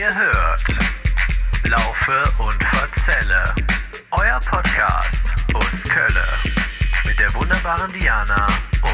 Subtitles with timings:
[0.00, 0.64] Ihr hört
[1.68, 3.44] Laufe und Verzelle,
[4.12, 5.12] euer Podcast
[5.52, 6.24] aus Kölle
[7.06, 8.46] mit der wunderbaren Diana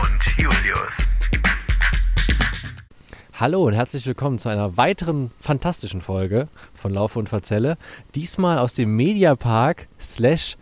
[0.03, 0.92] und Julius.
[3.34, 7.79] Hallo und herzlich willkommen zu einer weiteren fantastischen Folge von Laufe und Verzelle.
[8.17, 10.57] Diesmal aus dem Mediapark slash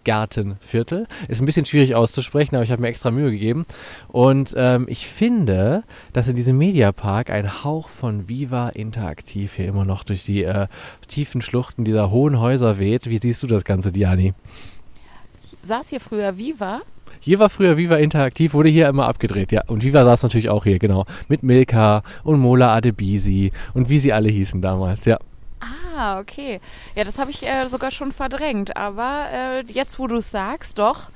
[0.00, 1.06] Stadtgartenviertel.
[1.28, 3.66] Ist ein bisschen schwierig auszusprechen, aber ich habe mir extra Mühe gegeben.
[4.08, 9.84] Und ähm, ich finde, dass in diesem Mediapark ein Hauch von Viva Interaktiv hier immer
[9.84, 10.66] noch durch die äh,
[11.08, 13.08] tiefen Schluchten dieser hohen Häuser weht.
[13.08, 14.34] Wie siehst du das Ganze, Diani?
[15.62, 16.80] saß hier früher Viva.
[17.18, 19.62] Hier war früher Viva Interaktiv, wurde hier immer abgedreht, ja.
[19.66, 21.04] Und Viva saß natürlich auch hier, genau.
[21.28, 25.18] Mit Milka und Mola Adebisi und wie sie alle hießen damals, ja.
[25.60, 26.60] Ah, okay.
[26.94, 28.76] Ja, das habe ich äh, sogar schon verdrängt.
[28.76, 31.10] Aber äh, jetzt, wo du es sagst, doch.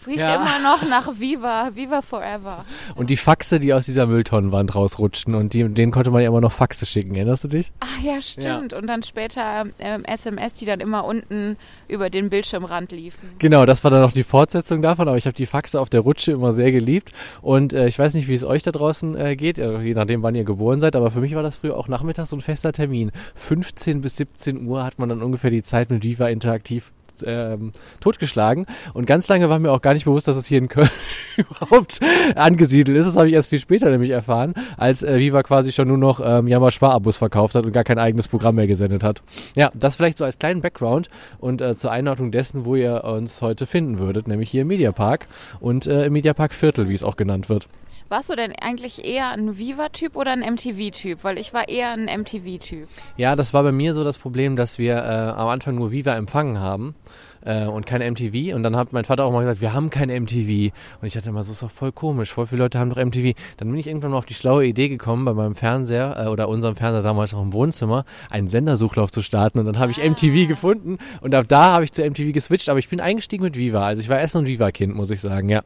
[0.00, 0.36] Es riecht Ja.
[0.36, 2.64] immer noch nach Viva, Viva Forever.
[2.94, 6.40] Und die Faxe, die aus dieser Mülltonnenwand rausrutschten und die, denen konnte man ja immer
[6.40, 7.70] noch Faxe schicken, erinnerst du dich?
[7.80, 8.72] Ah ja, stimmt.
[8.72, 13.28] Und dann später ähm, SMS, die dann immer unten über den Bildschirmrand liefen.
[13.38, 16.00] Genau, das war dann noch die Fortsetzung davon, aber ich habe die Faxe auf der
[16.00, 19.36] Rutsche immer sehr geliebt und äh, ich weiß nicht, wie es euch da draußen äh,
[19.36, 21.88] geht, äh, je nachdem, wann ihr geboren seid, aber für mich war das früher auch
[21.88, 23.10] nachmittags so ein fester Termin.
[23.34, 26.92] 15 bis 17 Uhr hat man dann ungefähr die Zeit mit Viva Interaktiv
[27.24, 30.68] ähm, totgeschlagen und ganz lange war mir auch gar nicht bewusst, dass es hier in
[30.68, 30.90] Köln
[31.36, 32.00] überhaupt
[32.34, 33.06] angesiedelt ist.
[33.06, 36.20] Das habe ich erst viel später nämlich erfahren, als äh, Viva quasi schon nur noch
[36.24, 39.22] ähm, Jammer Sparabos verkauft hat und gar kein eigenes Programm mehr gesendet hat.
[39.56, 43.42] Ja, das vielleicht so als kleinen Background und äh, zur Einordnung dessen, wo ihr uns
[43.42, 45.26] heute finden würdet, nämlich hier im Mediapark
[45.60, 47.68] und äh, im Mediapark Viertel, wie es auch genannt wird.
[48.10, 51.22] Warst du denn eigentlich eher ein Viva-Typ oder ein MTV-Typ?
[51.22, 52.88] Weil ich war eher ein MTV-Typ.
[53.16, 56.16] Ja, das war bei mir so das Problem, dass wir äh, am Anfang nur Viva
[56.16, 56.96] empfangen haben
[57.44, 58.52] äh, und kein MTV.
[58.56, 60.74] Und dann hat mein Vater auch mal gesagt, wir haben kein MTV.
[61.00, 62.32] Und ich dachte immer, so ist doch voll komisch.
[62.32, 63.36] Voll viele Leute haben doch MTV.
[63.58, 66.48] Dann bin ich irgendwann mal auf die schlaue Idee gekommen, bei meinem Fernseher äh, oder
[66.48, 69.60] unserem Fernseher damals noch im Wohnzimmer, einen Sendersuchlauf zu starten.
[69.60, 70.98] Und dann habe ich MTV gefunden.
[71.20, 72.70] Und ab da habe ich zu MTV geswitcht.
[72.70, 73.86] Aber ich bin eingestiegen mit Viva.
[73.86, 75.62] Also ich war erst ein Viva-Kind, muss ich sagen, ja.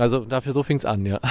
[0.00, 1.18] Also dafür so fing's an, ja.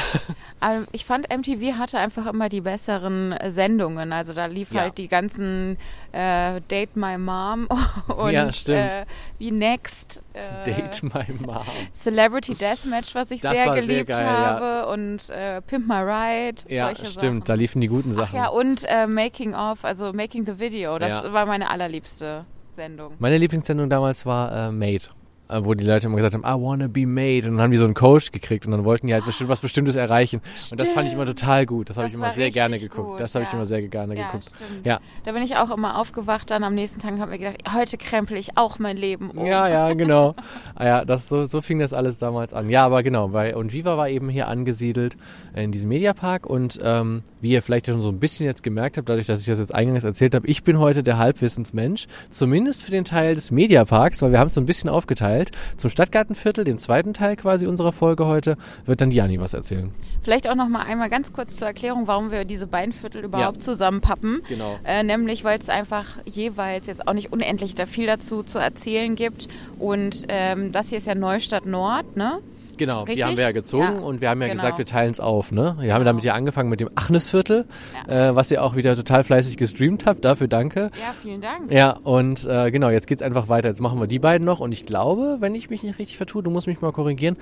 [0.59, 4.11] Ähm, ich fand, MTV hatte einfach immer die besseren äh, Sendungen.
[4.11, 4.81] Also da lief Ja.
[4.81, 5.77] halt die ganzen
[6.11, 7.67] äh, Date My Mom
[8.07, 8.47] und Ja.
[8.49, 9.05] Äh,
[9.37, 10.23] wie Next.
[10.33, 11.61] Äh, Date my mom.
[11.93, 14.27] Celebrity Deathmatch, was ich Das sehr war sehr geliebt geil, ja.
[14.59, 14.87] habe.
[14.87, 16.63] Und äh, Pimp My Ride.
[16.69, 17.47] Ja, stimmt.
[17.47, 17.59] Da Sachen.
[17.59, 18.35] liefen die guten Ach Sachen.
[18.35, 20.97] ja, und äh, Making of, also Making the Video.
[20.97, 21.33] Das Ja.
[21.33, 23.13] war meine allerliebste Sendung.
[23.19, 25.03] Meine Lieblingssendung damals war Made.
[25.49, 27.47] Äh, wo die Leute immer gesagt haben, I wanna be made.
[27.47, 29.61] Und dann haben die so einen Coach gekriegt und dann wollten die halt bestimmt was
[29.61, 30.41] Bestimmtes erreichen.
[30.71, 31.89] Und das fand ich immer total gut.
[31.89, 33.07] Das habe ich immer sehr gerne geguckt.
[33.11, 33.55] gut, das habe ich ja.
[33.55, 34.51] immer sehr gerne Ja, geguckt.
[34.53, 34.85] stimmt.
[34.85, 34.99] Ja.
[35.23, 37.97] Da bin ich auch immer aufgewacht dann am nächsten Tag und habe mir gedacht, heute
[37.97, 39.45] krempel ich auch mein Leben um.
[39.45, 40.35] Ja, ja, genau.
[40.75, 42.69] ah, ja, das, so, so fing das alles damals an.
[42.69, 45.15] Ja, aber genau, weil, und Viva war eben hier angesiedelt
[45.55, 49.07] in diesem Mediapark und ähm, wie ihr vielleicht schon so ein bisschen jetzt gemerkt habt,
[49.07, 52.91] dadurch, dass ich das jetzt eingangs erzählt habe, ich bin heute der Halbwissensmensch, zumindest für
[52.91, 55.36] den Teil des Mediaparks, weil wir haben es so ein bisschen aufgeteilt.
[55.77, 59.91] Zum Stadtgartenviertel, den zweiten Teil quasi unserer Folge heute, wird dann Diani was erzählen.
[60.21, 63.63] Vielleicht auch noch mal einmal ganz kurz zur Erklärung, warum wir diese beiden Viertel überhaupt
[63.63, 64.41] zusammenpappen.
[64.47, 64.79] Genau.
[64.85, 69.15] Äh, nämlich, weil es einfach jeweils jetzt auch nicht unendlich da viel dazu zu erzählen
[69.15, 69.47] gibt.
[69.79, 72.39] Und ähm, das hier ist ja Neustadt Nord, ne?
[72.77, 73.25] Genau, die Richtig?
[73.25, 74.61] haben wir ja gezogen Ja, und wir haben ja genau.
[74.61, 75.51] gesagt, wir teilen es auf.
[75.51, 75.75] Ne?
[75.79, 76.03] Wir haben Genau.
[76.11, 77.65] damit ja angefangen mit dem Achnesviertel,
[78.07, 80.23] äh, was ihr auch wieder total fleißig gestreamt habt.
[80.25, 80.91] Dafür danke.
[81.01, 81.71] Ja, vielen Dank.
[81.71, 83.69] Ja, und äh, genau, jetzt geht's einfach weiter.
[83.69, 86.43] Jetzt machen wir die beiden noch und ich glaube, wenn ich mich nicht richtig vertue,
[86.43, 87.37] du musst mich mal korrigieren,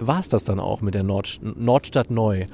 [0.00, 2.46] war es das dann auch mit der Nord Nordstadt Neu.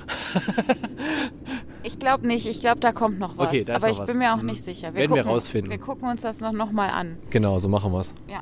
[1.83, 2.47] Ich glaube nicht.
[2.49, 3.49] Ich glaube, da kommt noch was.
[3.49, 4.07] Okay, da ist Aber ich was.
[4.07, 4.47] bin mir auch Mhm.
[4.47, 4.95] nicht sicher.
[4.95, 5.71] Werden wir gucken, rausfinden.
[5.71, 7.17] Wir gucken uns das noch, noch mal an.
[7.31, 8.15] Genau, so machen wir's.
[8.29, 8.41] Ja.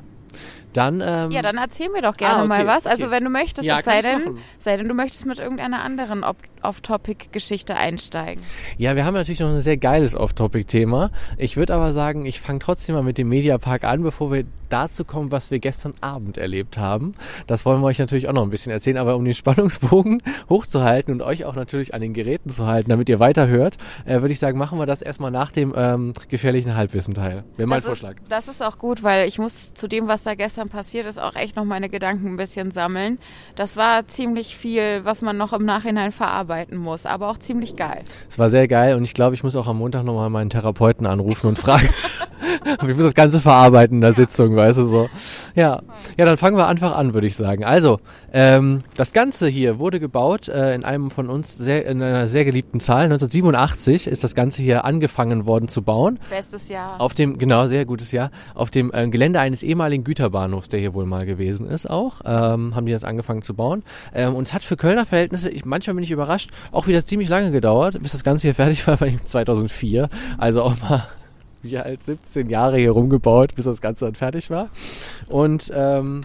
[0.72, 2.86] Dann, ähm, Ja, dann erzähl mir doch gerne Ah, okay, mal was.
[2.86, 3.12] Also okay.
[3.12, 6.36] wenn du möchtest, Ja, es sei denn, sei denn, du möchtest mit irgendeiner anderen Op-
[6.62, 8.42] Off-Topic-Geschichte einsteigen.
[8.78, 11.10] Ja, wir haben natürlich noch ein sehr geiles Off-Topic-Thema.
[11.38, 15.04] Ich würde aber sagen, ich fange trotzdem mal mit dem Mediapark an, bevor wir dazu
[15.04, 17.14] kommen, was wir gestern Abend erlebt haben.
[17.46, 21.12] Das wollen wir euch natürlich auch noch ein bisschen erzählen, aber um den Spannungsbogen hochzuhalten
[21.12, 24.38] und euch auch natürlich an den Geräten zu halten, damit ihr weiterhört, äh, würde ich
[24.38, 27.44] sagen, machen wir das erstmal nach dem ähm, gefährlichen Halbwissenteil.
[27.56, 28.14] Wäre mein das Vorschlag.
[28.14, 31.18] Ist, das ist auch gut, weil ich muss zu dem, was da gestern passiert ist,
[31.18, 33.18] auch echt noch meine Gedanken ein bisschen sammeln.
[33.54, 38.02] Das war ziemlich viel, was man noch im Nachhinein verarbeiten muss, aber auch ziemlich geil.
[38.28, 41.06] Es war sehr geil und ich glaube, ich muss auch am Montag nochmal meinen Therapeuten
[41.06, 41.88] anrufen und fragen,
[42.80, 45.08] Und ich muss das Ganze verarbeiten in der Sitzung, weißt du so.
[45.54, 45.82] Ja.
[46.18, 47.64] Ja, dann fangen wir einfach an, würde ich sagen.
[47.64, 48.00] Also,
[48.32, 52.44] ähm, das Ganze hier wurde gebaut äh, in einem von uns sehr, in einer sehr
[52.44, 53.04] geliebten Zahl.
[53.04, 56.18] 1987 ist das Ganze hier angefangen worden zu bauen.
[56.30, 57.00] Bestes Jahr.
[57.00, 58.30] Auf dem, genau, sehr gutes Jahr.
[58.54, 62.74] Auf dem äh, Gelände eines ehemaligen Güterbahnhofs, der hier wohl mal gewesen ist, auch, ähm,
[62.74, 63.82] haben die das angefangen zu bauen.
[64.14, 67.28] Ähm, und es hat für Kölner Verhältnisse, ich, manchmal bin ich überrascht, auch wieder ziemlich
[67.28, 70.08] lange gedauert, bis das Ganze hier fertig war, weil 2004.
[70.38, 71.06] Also auch mal
[71.62, 74.70] wie alt 17 Jahre hier rumgebaut, bis das Ganze dann fertig war.
[75.28, 76.22] Und ähm,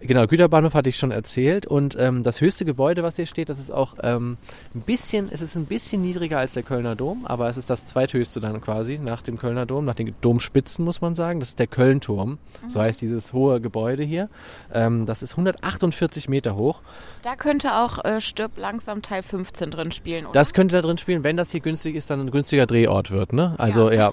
[0.00, 3.58] Genau, Güterbahnhof hatte ich schon erzählt und ähm, das höchste Gebäude, was hier steht, das
[3.58, 4.36] ist auch ähm,
[4.74, 7.86] ein bisschen, es ist ein bisschen niedriger als der Kölner Dom, aber es ist das
[7.86, 11.40] zweithöchste dann quasi nach dem Kölner Dom, nach den Domspitzen muss man sagen.
[11.40, 12.68] Das ist der Kölnturm, mhm.
[12.68, 14.28] so heißt dieses hohe Gebäude hier.
[14.72, 16.82] Ähm, das ist 148 Meter hoch.
[17.22, 20.34] Da könnte auch äh, Stirb langsam Teil 15 drin spielen, oder?
[20.34, 23.32] Das könnte da drin spielen, wenn das hier günstig ist, dann ein günstiger Drehort wird,
[23.32, 23.54] ne?
[23.56, 24.12] Also ja, ja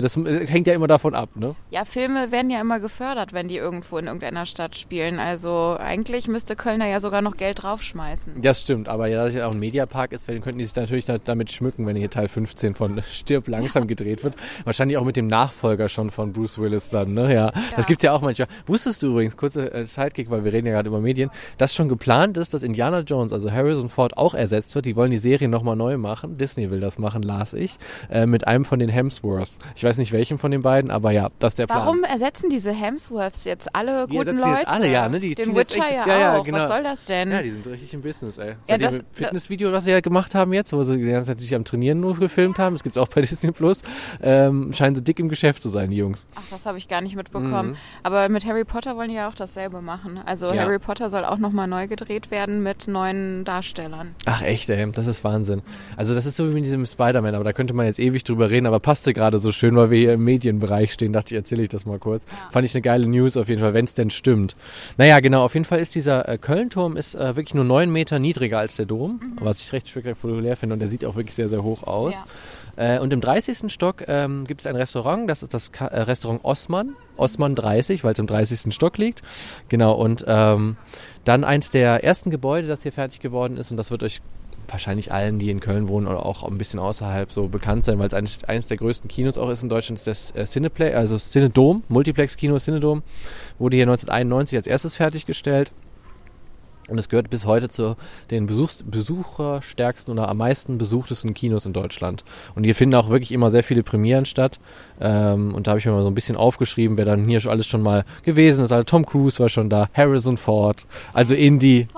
[0.00, 1.54] das hängt ja immer davon ab, ne?
[1.70, 5.18] Ja, Filme werden ja immer gefördert, wenn die irgendwo in irgendeiner Stadt spielen.
[5.18, 8.40] Also eigentlich müsste Kölner ja sogar noch Geld draufschmeißen.
[8.42, 11.52] Das stimmt, aber ja, dass es auch ein Mediapark ist, könnten die sich natürlich damit
[11.52, 14.34] schmücken, wenn hier Teil 15 von Stirb langsam gedreht wird.
[14.64, 17.32] Wahrscheinlich auch mit dem Nachfolger schon von Bruce Willis dann, ne?
[17.32, 17.52] Ja, ja.
[17.76, 18.48] das gibt's ja auch manchmal.
[18.66, 21.88] Wusstest du übrigens, kurze äh, Sidekick, weil wir reden ja gerade über Medien, dass schon
[21.88, 24.86] geplant ist, dass Indiana Jones, also Harrison Ford, auch ersetzt wird.
[24.86, 26.36] Die wollen die Serie nochmal neu machen.
[26.36, 27.78] Disney will das machen, las ich,
[28.10, 29.58] äh, mit einem von den Hemsworths.
[29.76, 31.80] Ich weiß nicht welchem von den beiden, aber ja, das ist der Plan.
[31.80, 34.60] Warum ersetzen diese Hemsworths jetzt alle die guten Leute?
[34.60, 35.20] Jetzt alle, ja, ne?
[35.20, 36.44] Die Den Witcher echt, ja, ja, auch.
[36.44, 36.58] Genau.
[36.58, 37.30] Was soll das denn?
[37.30, 38.54] Ja, die sind richtig im Business, ey.
[38.68, 41.54] Ja, das Fitnessvideo, was sie ja gemacht haben jetzt, wo sie die ganze Zeit sich
[41.54, 43.82] am Trainieren nur gefilmt haben, das gibt es auch bei Disney Plus,
[44.22, 46.26] ähm, scheinen sie dick im Geschäft zu sein, die Jungs.
[46.34, 47.70] Ach, das habe ich gar nicht mitbekommen.
[47.70, 47.76] Mhm.
[48.02, 50.20] Aber mit Harry Potter wollen die ja auch dasselbe machen.
[50.24, 50.62] Also ja.
[50.62, 54.14] Harry Potter soll auch nochmal neu gedreht werden mit neuen Darstellern.
[54.26, 55.62] Ach echt, ey, das ist Wahnsinn.
[55.96, 58.50] Also das ist so wie mit diesem Spider-Man, aber da könnte man jetzt ewig drüber
[58.50, 61.62] reden, aber passte gerade so schön, weil wir hier im Medienbereich stehen, dachte ich, erzähle
[61.62, 62.24] ich das mal kurz.
[62.24, 62.50] Ja.
[62.50, 64.54] Fand ich eine geile News auf jeden Fall, wenn es denn stimmt.
[64.96, 68.18] Naja, genau, auf jeden Fall ist dieser äh, Köln-Turm ist äh, wirklich nur neun Meter
[68.18, 69.36] niedriger als der Dom, mhm.
[69.40, 72.14] was ich recht spektakulär finde und der sieht auch wirklich sehr, sehr hoch aus.
[72.14, 72.24] Ja.
[72.76, 73.72] Äh, und im 30.
[73.72, 76.96] Stock ähm, gibt es ein Restaurant, das ist das Ka äh, Restaurant Osman.
[77.16, 78.74] Osman 30, weil es im 30.
[78.74, 79.22] Stock liegt.
[79.68, 80.76] Genau, und ähm,
[81.24, 84.20] dann eins der ersten Gebäude, das hier fertig geworden ist, und das wird euch
[84.68, 88.08] wahrscheinlich allen, die in Köln wohnen oder auch ein bisschen außerhalb so bekannt sein, weil
[88.08, 91.18] es eines, eines der größten Kinos auch ist in Deutschland, ist das äh, Cineplex, also
[91.18, 93.02] Cinedom, Multiplex-Kino Cinedom,
[93.58, 95.72] wurde hier 1991 als erstes fertiggestellt.
[96.88, 97.96] Und es gehört bis heute zu
[98.30, 102.24] den Besuchs besucherstärksten oder am meisten besuchtesten Kinos in Deutschland.
[102.54, 104.60] Und hier finden auch wirklich immer sehr viele Premieren statt.
[105.00, 107.50] Ähm, und da habe ich mir mal so ein bisschen aufgeschrieben, wer dann hier schon
[107.50, 108.72] alles schon mal gewesen ist.
[108.72, 111.88] Also Tom Cruise war schon da, Harrison Ford, also Indy.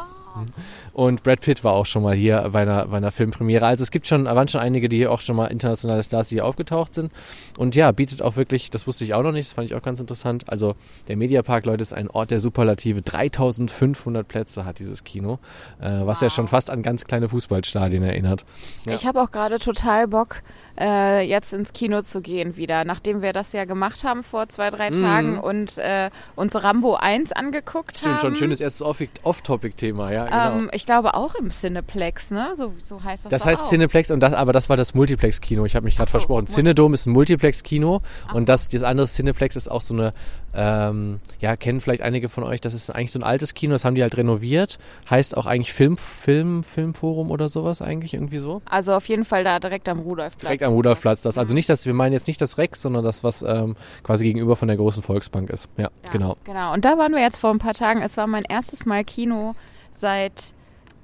[0.96, 3.66] Und Brad Pitt war auch schon mal hier bei einer, bei einer Filmpremiere.
[3.66, 6.36] Also es gibt schon, waren schon einige, die hier auch schon mal internationale Stars, die
[6.36, 7.12] hier aufgetaucht sind.
[7.58, 9.82] Und ja, bietet auch wirklich, das wusste ich auch noch nicht, das fand ich auch
[9.82, 10.48] ganz interessant.
[10.48, 10.74] Also
[11.08, 13.02] der Mediapark, Leute, ist ein Ort der Superlative.
[13.02, 15.38] 3500 Plätze hat dieses Kino,
[15.80, 16.22] äh, was wow.
[16.22, 18.46] ja schon fast an ganz kleine Fußballstadien erinnert.
[18.86, 18.94] Ja.
[18.94, 20.40] Ich habe auch gerade total Bock,
[20.78, 24.70] äh, jetzt ins Kino zu gehen wieder, nachdem wir das ja gemacht haben vor zwei,
[24.70, 25.02] drei mhm.
[25.02, 28.20] Tagen und äh, uns Rambo 1 angeguckt Stimmt, haben.
[28.20, 28.82] schon ein schönes erstes
[29.22, 30.58] Off-Topic-Thema, ja, genau.
[30.58, 32.50] Ähm, ich glaube auch im Cineplex, ne?
[32.54, 33.68] So, so heißt das Das heißt auch.
[33.68, 35.64] Cineplex, und das, aber das war das Multiplex-Kino.
[35.64, 36.46] Ich habe mich gerade so, versprochen.
[36.46, 38.02] Cinedom ist ein Multiplex-Kino
[38.32, 40.12] und das, das andere Cineplex ist auch so eine,
[40.56, 43.84] ähm, ja, kennen vielleicht einige von euch, das ist eigentlich so ein altes Kino, das
[43.84, 44.78] haben die halt renoviert.
[45.08, 48.62] Heißt auch eigentlich Film, Film, Filmforum oder sowas eigentlich irgendwie so.
[48.64, 50.40] Also auf jeden Fall da direkt am Rudolfplatz.
[50.40, 51.22] Direkt am Rudolfplatz.
[51.22, 51.38] Das.
[51.38, 51.56] Also mhm.
[51.56, 54.68] nicht, dass wir meinen jetzt nicht das Rex, sondern das, was ähm, quasi gegenüber von
[54.68, 55.68] der großen Volksbank ist.
[55.76, 56.36] Ja, ja, genau.
[56.44, 56.72] Genau.
[56.72, 58.02] Und da waren wir jetzt vor ein paar Tagen.
[58.02, 59.54] Es war mein erstes Mal Kino
[59.92, 60.54] seit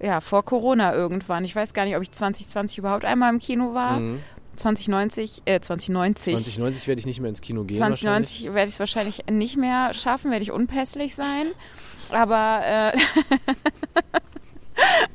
[0.00, 1.44] ja, vor Corona irgendwann.
[1.44, 4.00] Ich weiß gar nicht, ob ich 2020 überhaupt einmal im Kino war.
[4.00, 4.20] Mhm.
[4.62, 6.34] 2090, äh, 2090.
[6.34, 7.76] 2090 werde ich nicht mehr ins Kino gehen.
[7.76, 11.48] 2090 werde ich es wahrscheinlich nicht mehr schaffen, werde ich unpässlich sein.
[12.10, 12.98] Aber äh,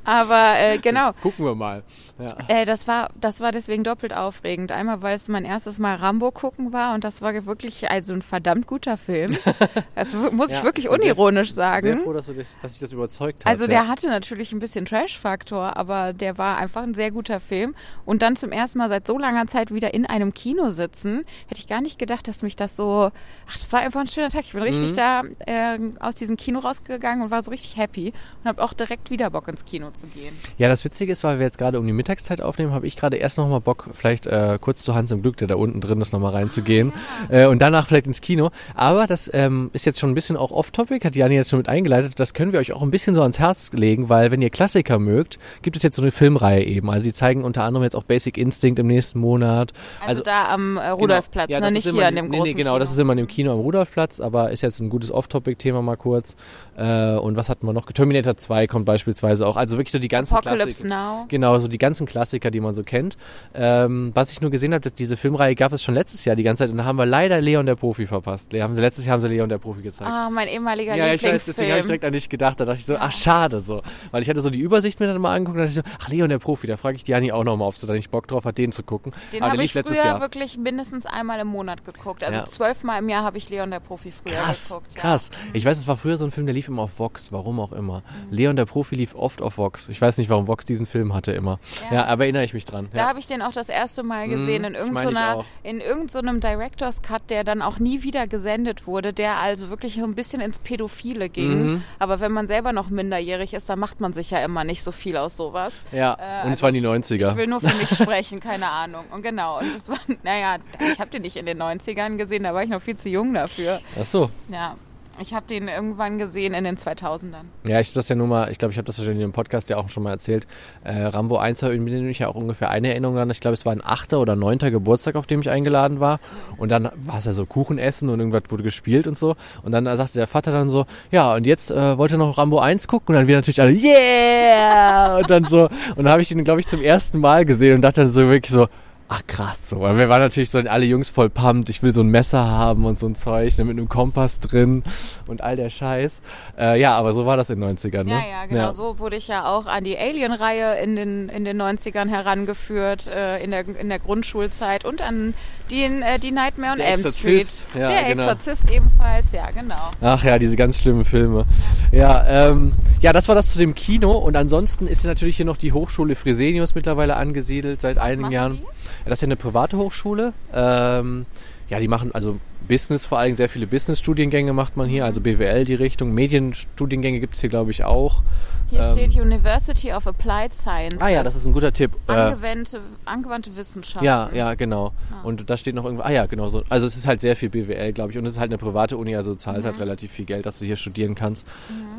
[0.08, 1.12] Aber äh, genau.
[1.22, 1.84] Gucken wir mal.
[2.18, 2.28] Ja.
[2.48, 4.72] Äh, das, war, das war deswegen doppelt aufregend.
[4.72, 8.22] Einmal, weil es mein erstes Mal Rambo gucken war und das war wirklich also ein
[8.22, 9.38] verdammt guter Film.
[9.96, 11.88] Das muss ja, ich wirklich unironisch sehr, sagen.
[11.88, 13.50] Sehr froh, dass, du dich, dass ich das überzeugt habe.
[13.50, 13.88] Also der ja.
[13.88, 17.76] hatte natürlich ein bisschen Trash-Faktor, aber der war einfach ein sehr guter Film.
[18.06, 21.60] Und dann zum ersten Mal seit so langer Zeit wieder in einem Kino sitzen, hätte
[21.60, 23.12] ich gar nicht gedacht, dass mich das so...
[23.50, 24.44] Ach, das war einfach ein schöner Tag.
[24.44, 24.96] Ich bin richtig mhm.
[24.96, 29.10] da äh, aus diesem Kino rausgegangen und war so richtig happy und habe auch direkt
[29.10, 30.34] wieder Bock ins Kino zu gehen.
[30.58, 33.18] Ja, das Witzige ist, weil wir jetzt gerade um die Mittagszeit aufnehmen, habe ich gerade
[33.18, 36.14] erst nochmal Bock, vielleicht äh, kurz zu Hans im Glück, der da unten drin ist,
[36.14, 36.94] nochmal reinzugehen.
[37.30, 38.50] äh, und danach vielleicht ins Kino.
[38.76, 41.70] Aber das ähm, ist jetzt schon ein bisschen auch off-topic, hat Jani jetzt schon mit
[41.70, 42.20] eingeleitet.
[42.20, 45.00] Das können wir euch auch ein bisschen so ans Herz legen, weil wenn ihr Klassiker
[45.00, 46.90] mögt, gibt es jetzt so eine Filmreihe eben.
[46.90, 49.74] Also die zeigen unter anderem jetzt auch Basic Instinct im nächsten Monat.
[50.06, 51.68] Also, da am äh, Rudolfplatz, ja, ne?
[51.68, 52.96] das nicht hier an dem nee, großen nee, genau, das Kino.
[52.96, 56.36] ist immer in dem Kino am Rudolfplatz, aber ist jetzt ein gutes Off-Topic-Thema mal kurz.
[56.78, 57.92] Äh, und was hatten wir noch?
[57.92, 59.58] Terminator 2 kommt beispielsweise auch.
[59.58, 60.88] Also wirklich so die ganzen Apocalypse Klassiker.
[60.90, 61.26] Now.
[61.28, 63.18] Genau, so die ganzen Klassiker, die man so kennt.
[63.54, 66.44] Ähm, was ich nur gesehen habe, dass diese Filmreihe gab es schon letztes Jahr die
[66.44, 68.52] ganze Zeit und da haben wir leider Leon der Profi verpasst.
[68.54, 70.10] Le- haben sie- Letztes Jahr haben sie Leon der Profi gezeigt.
[70.10, 71.88] Ah, mein ehemaliger Ja, ich weiß, deswegen habe ich Lieblingsfilm.
[71.88, 72.60] direkt an dich gedacht.
[72.60, 73.82] Da dachte ich so, ach schade so.
[74.12, 76.10] Weil ich hatte so die Übersicht mir dann mal angeguckt und dachte ich so, ach
[76.10, 78.46] Leon der Profi, da frage ich Diani auch nochmal, ob sie da nicht Bock drauf
[78.46, 79.12] hat, den zu gucken.
[79.34, 80.22] Den habe ich letztes früher Jahr.
[80.22, 82.24] wirklich mindestens einmal im Monat geguckt.
[82.24, 82.46] Also Ja.
[82.46, 84.94] zwölfmal im Jahr habe ich Leon der Profi früher Krass, geguckt.
[84.96, 85.02] Ja.
[85.02, 85.30] krass.
[85.54, 87.72] Ich weiß, es war früher so ein Film, der lief immer auf Vox, warum auch
[87.74, 88.04] immer.
[88.32, 89.77] Leon der Profi lief oft auf Vox.
[89.90, 91.60] Ich weiß nicht, warum Vox diesen Film hatte immer.
[91.90, 92.06] Ja, Ja.
[92.06, 92.88] aber erinnere ich mich dran.
[92.94, 93.08] Da Ja.
[93.10, 95.46] habe ich den auch das erste Mal gesehen Mhm, in ich meine, ich irgendeiner auch.
[95.64, 100.04] in irgendeinem Director's Cut, der dann auch nie wieder gesendet wurde, der also wirklich so
[100.04, 101.66] ein bisschen ins Pädophile ging.
[101.74, 101.84] Mhm.
[102.00, 104.92] Aber wenn man selber noch minderjährig ist, dann macht man sich ja immer nicht so
[104.92, 105.74] viel aus sowas.
[105.92, 106.14] ja.
[106.20, 107.32] Äh, und es also waren die 90er.
[107.32, 109.06] Ich will nur für mich sprechen, keine Ahnung.
[109.12, 110.58] Und genau, und das war, naja,
[110.92, 113.34] ich habe den nicht in den 90ern gesehen, da war ich noch viel zu jung
[113.34, 113.80] dafür.
[114.00, 114.30] Ach so.
[114.50, 114.76] Ja,
[115.20, 117.46] ich habe den irgendwann gesehen in den 2000ern.
[117.68, 119.70] Ja, ich das ja nur mal, ich glaube, ich habe das ja in dem Podcast
[119.70, 120.48] ja auch schon mal erzählt.
[120.84, 123.30] Äh, Rambo 1 habe ich ja auch ungefähr eine Erinnerung dran.
[123.30, 126.20] Ich glaube, es war ein achter oder neunter Geburtstag, auf dem ich eingeladen war.
[126.58, 129.36] Und dann war es ja so Kuchen essen und irgendwas wurde gespielt und so.
[129.64, 132.88] Und dann sagte der Vater dann so, ja, und jetzt äh, wollte noch Rambo 1
[132.88, 133.16] gucken.
[133.16, 135.18] Und dann wir natürlich alle, yeah!
[135.18, 137.82] Und dann so, und dann habe ich ihn, glaube ich, zum ersten Mal gesehen und
[137.82, 138.68] dachte dann so wirklich so,
[139.10, 139.80] Ach krass, so.
[139.80, 141.70] Weil wir waren natürlich so alle Jungs voll pumped.
[141.70, 144.84] Ich will so ein Messer haben und so ein Zeug ne, mit einem Kompass drin
[145.28, 146.22] und all der Scheiß.
[146.58, 148.12] Äh, ja, aber so war das in den 90ern, ne?
[148.12, 148.72] Ja, ja, genau.
[148.74, 153.42] So wurde ich ja auch an die Alien-Reihe in den, in den 90ern herangeführt, äh,
[153.42, 155.34] in, der, in der Grundschulzeit und an
[155.72, 157.00] den, äh, die Nightmare on Elm.
[157.00, 157.66] Street.
[157.76, 158.24] Ja, der genau.
[158.24, 159.92] Exorzist ebenfalls, ja, genau.
[160.02, 161.46] Ach ja, diese ganz schlimmen Filme.
[161.94, 164.12] Ja, ähm, ja, das war das zu dem Kino.
[164.12, 168.54] Und ansonsten ist natürlich hier noch die Hochschule Fresenius mittlerweile angesiedelt seit einigen machen Jahren.
[168.54, 168.64] die?
[169.08, 170.34] Das ist ja eine private Hochschule.
[170.54, 171.26] Ähm,
[171.70, 172.38] ja, die machen also
[172.68, 176.14] Business vor allem, sehr viele Business-Studiengänge macht man hier, also BWL die Richtung.
[176.14, 178.24] Medienstudiengänge gibt es hier, glaube ich, auch.
[178.70, 181.02] Hier Ähm, steht University of Applied Sciences.
[181.02, 181.92] Ah ja, das ist ein guter Tipp.
[182.08, 184.04] Äh, angewandte, angewandte Wissenschaften.
[184.06, 184.92] Ja, ja, genau.
[185.12, 185.22] Ah.
[185.24, 186.64] Und da steht noch irgendwo, ah ja, genau so.
[186.68, 188.18] Also es ist halt sehr viel BWL, glaube ich.
[188.18, 189.68] Und es ist halt eine private Uni, also du zahlst Mhm.
[189.68, 191.48] halt relativ viel Geld, dass du hier studieren kannst.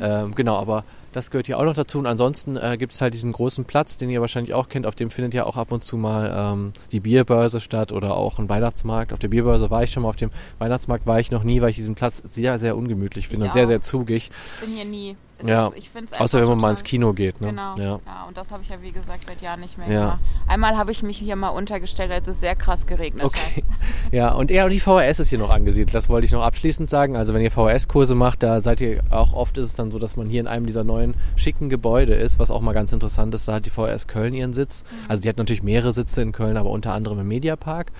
[0.01, 1.99] Ähm, genau, aber das gehört hier auch noch dazu.
[1.99, 4.85] Und ansonsten äh, gibt es halt diesen großen Platz, den ihr wahrscheinlich auch kennt.
[4.85, 8.39] Auf dem findet ja auch ab und zu mal ähm, die Bierbörse statt oder auch
[8.39, 9.13] ein Weihnachtsmarkt.
[9.13, 11.69] Auf der Bierbörse war ich schon mal, auf dem Weihnachtsmarkt war ich noch nie, weil
[11.71, 13.45] ich diesen Platz sehr, sehr ungemütlich finde.
[13.45, 13.67] Ich und Sehr, auch.
[13.67, 14.31] sehr zugig.
[14.61, 15.15] bin hier nie.
[15.47, 15.67] Ja.
[15.67, 17.39] ist, ich find's Außer wenn man mal ins Kino geht.
[17.41, 17.49] Ne?
[17.49, 17.75] Genau.
[17.77, 17.99] Ja.
[18.05, 18.25] Ja.
[18.27, 20.01] und das habe ich ja wie gesagt seit Jahren nicht mehr Ja.
[20.01, 20.19] gemacht.
[20.47, 23.63] Einmal habe ich mich hier mal untergestellt, als es sehr krass geregnet Okay.
[24.11, 25.93] Ja, und ja, und die VHS ist hier noch angesiedelt.
[25.93, 27.15] Das wollte ich noch abschließend sagen.
[27.15, 30.15] Also wenn ihr VHS-Kurse macht, da seid ihr auch oft ist es dann so, dass
[30.15, 33.47] man hier in einem dieser neuen schicken Gebäude ist, was auch mal ganz interessant ist.
[33.47, 34.83] Da hat die VHS Köln ihren Sitz.
[35.07, 37.91] Also die hat natürlich mehrere Sitze in Köln, aber unter anderem im Mediapark.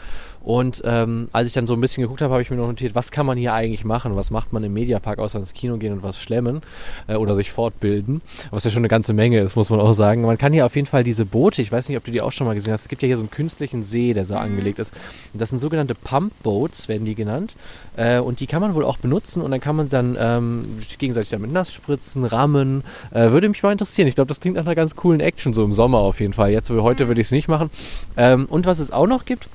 [0.42, 2.96] Und ähm, als ich dann so ein bisschen geguckt habe, habe ich mir noch notiert,
[2.96, 4.16] was kann man hier eigentlich machen?
[4.16, 6.62] Was macht man im Mediapark außer ins Kino gehen und was schlemmen
[7.08, 8.22] äh, oder sich fortbilden?
[8.52, 10.22] Was ja schon eine ganze Menge ist, muss man auch sagen.
[10.22, 12.32] Man kann hier auf jeden Fall diese Boote, ich weiß nicht, ob du die auch
[12.32, 14.80] schon mal gesehen hast, es gibt ja hier so einen künstlichen See, der so angelegt
[14.80, 14.94] ist.
[15.34, 17.56] Das sind sogenannte Pump Boats, werden die genannt.
[17.98, 21.30] Äh, und die kann man wohl auch benutzen und dann kann man dann ähm, gegenseitig
[21.30, 22.84] damit nass spritzen, rammen.
[23.12, 24.08] Äh, würde mich mal interessieren.
[24.08, 26.52] Ich glaube, das klingt nach einer ganz coolen Action, so im Sommer auf jeden Fall.
[26.52, 27.70] Jetzt, heute würde ich es nicht machen.
[28.16, 29.50] Ähm, und was es auch noch gibt,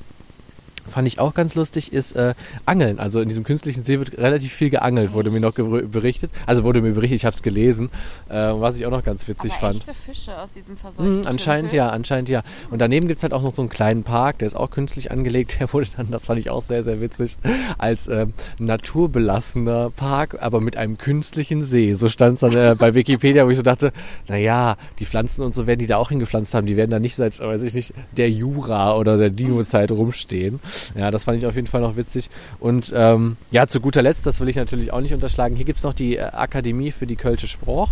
[0.90, 2.34] fand ich auch ganz lustig, ist äh,
[2.66, 2.98] Angeln.
[2.98, 6.30] Also in diesem künstlichen See wird relativ viel geangelt, wurde mir noch berichtet.
[6.46, 7.90] Also wurde mir berichtet, ich habe es gelesen,
[8.28, 9.76] äh, was ich auch noch ganz witzig Aber fand.
[9.76, 11.76] echte Fische aus diesem verseuchten Mhm, anscheinend Tümpel.
[11.76, 12.42] ja, anscheinend ja.
[12.70, 15.10] Und daneben gibt es halt auch noch so einen kleinen Park, der ist auch künstlich
[15.10, 15.56] angelegt.
[15.60, 17.36] Der wurde dann, das fand ich auch sehr, sehr witzig,
[17.78, 21.94] als ähm, naturbelassener Park, aber mit einem künstlichen See.
[21.94, 23.92] So stand es dann äh, bei Wikipedia, wo ich so dachte,
[24.28, 27.14] naja, die Pflanzen und so werden die da auch hingepflanzt haben, die werden da nicht
[27.16, 30.60] seit, weiß ich nicht, der Jura oder der Dino-Zeit rumstehen.
[30.94, 32.30] Ja, das fand ich auf jeden Fall noch witzig.
[32.60, 35.78] Und ähm, ja, zu guter Letzt, das will ich natürlich auch nicht unterschlagen, hier gibt
[35.78, 37.90] es noch die äh, Akademie für die Kölsche Spruch.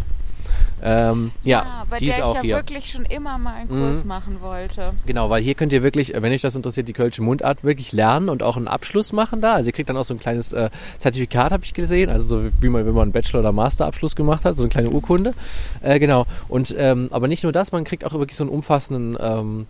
[0.85, 2.57] Ähm, ja, Ja, bei die der ist ich auch ja hier.
[2.57, 4.09] wirklich schon immer mal einen Kurs Mhm.
[4.09, 4.93] machen wollte.
[5.07, 7.93] Genau, weil hier könnt ihr wirklich, äh, wenn euch das interessiert, die Kölsche Mundart wirklich
[7.93, 9.55] lernen und auch einen Abschluss machen da.
[9.55, 12.11] Also ihr kriegt dann auch so ein kleines äh, Zertifikat, habe ich gesehen.
[12.11, 14.91] Also so wie man, wenn man einen Bachelor- oder Masterabschluss gemacht hat, so eine kleine
[14.91, 15.33] Urkunde.
[15.81, 16.27] Äh, genau.
[16.49, 19.67] Und ähm, aber nicht nur das, man kriegt auch wirklich so einen umfassenden ähm,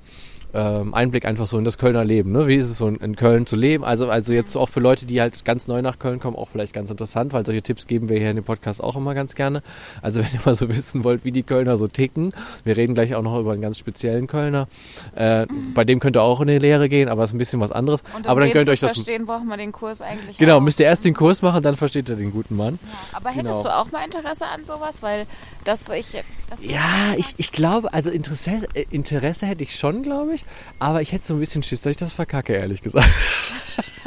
[0.54, 2.32] ähm, Einblick einfach so in das Kölner Leben.
[2.32, 2.46] Ne?
[2.46, 3.84] Wie ist es so in, Köln zu leben?
[3.84, 6.72] Also, also jetzt auch für Leute, die halt ganz neu nach Köln kommen, auch vielleicht
[6.72, 9.62] ganz interessant, weil solche Tipps geben wir hier in dem Podcast auch immer ganz gerne.
[10.02, 12.32] Also wenn ihr mal so wissen wollt, wie die Kölner so ticken,
[12.64, 14.68] wir reden gleich auch noch über einen ganz speziellen Kölner.
[15.14, 17.60] Äh, bei dem könnt ihr auch in die Lehre gehen, aber es ist ein bisschen
[17.60, 18.02] was anderes.
[18.16, 18.92] Und um aber dann könnt ihr euch das.
[18.94, 20.60] verstehen, braucht man den Kurs eigentlich Genau, auch.
[20.60, 22.78] müsst ihr erst den Kurs machen, dann versteht ihr den guten Mann.
[22.82, 23.62] Ja, aber hättest Genau.
[23.62, 25.02] du auch mal Interesse an sowas?
[25.02, 25.26] Weil
[25.64, 26.06] das ich...
[26.50, 30.44] Das Ja, ich, ich glaube, also Interesse, äh, Interesse hätte ich schon, glaube ich,
[30.78, 33.08] aber ich hätte so ein bisschen Schiss, dass ich das verkacke, ehrlich gesagt.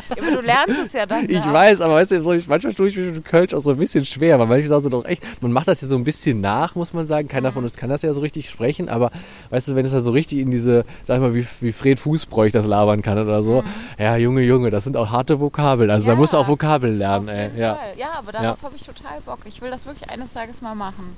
[0.08, 1.26] Aber du lernst es ja dann.
[1.30, 1.52] Ich ja.
[1.52, 4.06] weiß, aber weißt du, so, manchmal tue ich mich mit Kölsch auch so ein bisschen
[4.06, 6.76] schwer, weil manche Sachen sind doch echt, man macht das ja so ein bisschen nach,
[6.76, 7.28] muss man sagen.
[7.28, 9.10] Keiner von uns kann das ja so richtig sprechen, aber
[9.50, 12.00] weißt du, wenn es dann so richtig in diese, sag ich mal, wie, wie Fred
[12.00, 13.64] Fußbräuch das labern kann oder so,
[13.98, 16.18] ja, Junge, Junge, das sind auch harte Vokabeln, also da Ja.
[16.20, 17.46] musst du auch Vokabeln lernen, ey.
[17.48, 17.94] jeden Ja, Fall.
[17.98, 19.40] ja, aber darauf habe ich total Bock.
[19.46, 21.18] Ich will das wirklich eines Tages mal machen.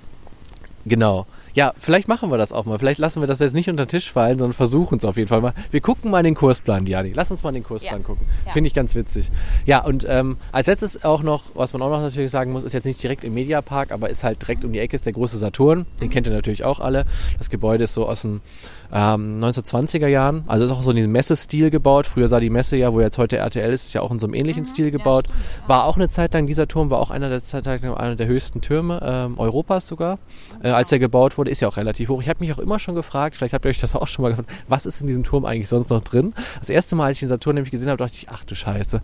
[0.88, 1.26] Genau.
[1.54, 2.78] Ja, vielleicht machen wir das auch mal.
[2.78, 5.28] Vielleicht lassen wir das jetzt nicht unter den Tisch fallen, sondern versuchen es auf jeden
[5.28, 5.54] Fall mal.
[5.72, 7.14] Wir gucken mal den Kursplan, Diani.
[7.16, 8.06] Lass uns mal den Kursplan Ja.
[8.06, 8.28] gucken.
[8.46, 8.52] Ja.
[8.52, 9.32] Finde ich ganz witzig.
[9.66, 12.74] Ja, und ähm, als letztes auch noch, was man auch noch natürlich sagen muss, ist
[12.74, 15.38] jetzt nicht direkt im Mediapark, aber ist halt direkt um die Ecke, ist der große
[15.40, 15.88] Saturn.
[16.00, 17.06] Den kennt ihr natürlich auch alle.
[17.40, 18.42] Das Gebäude ist so aus den
[18.92, 20.44] ähm, 1920er Jahren.
[20.48, 22.08] Also ist auch so in diesem Messestil gebaut.
[22.08, 24.28] Früher sah die Messe ja, wo jetzt heute RTL ist, ist ja auch in so
[24.28, 25.28] einem ähnlichen Stil gebaut.
[25.68, 28.28] War auch eine Zeit lang, dieser Turm war auch einer der Zeit lang einer der
[28.28, 30.20] höchsten Türme ähm, Europas sogar,
[30.64, 31.52] äh, als er gebaut wurde.
[31.52, 32.22] Ist ja auch relativ hoch.
[32.22, 34.30] Ich habe mich auch immer schon gefragt, vielleicht habt ihr euch das auch schon mal
[34.30, 36.34] gefragt, was ist in diesem Turm eigentlich sonst noch drin?
[36.60, 39.02] Das erste Mal, als ich den Saturn nämlich gesehen habe, dachte ich, ach du Scheiße.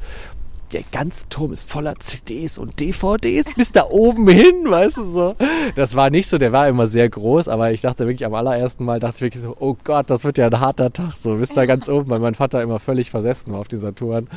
[0.74, 5.36] Der ganze Turm ist voller CDs und DVDs bis da oben hin, weißt du so.
[5.76, 8.84] Das war nicht so, der war immer sehr groß, aber ich dachte wirklich am allerersten
[8.84, 11.50] Mal, dachte ich wirklich so, oh Gott, das wird ja ein harter Tag, so bis
[11.50, 14.28] da ganz oben, weil mein Vater immer völlig versessen war auf dieser Touren.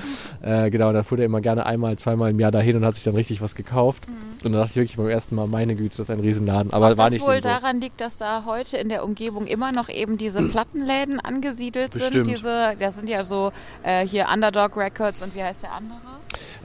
[0.42, 3.04] Äh, genau, dann fuhr er immer gerne einmal, zweimal im Jahr dahin und hat sich
[3.04, 4.02] dann richtig was gekauft.
[4.44, 6.70] Und dann dachte ich wirklich beim ersten Mal, meine Güte, das ist ein Riesenladen.
[6.70, 7.48] Aber Ob war das nicht wohl so.
[7.48, 12.12] daran liegt, dass da heute in der Umgebung immer noch eben diese Plattenläden angesiedelt Bestimmt.
[12.12, 12.28] sind.
[12.28, 13.52] Diese, das sind ja so
[13.82, 15.96] äh, hier Underdog Records und wie heißt der andere?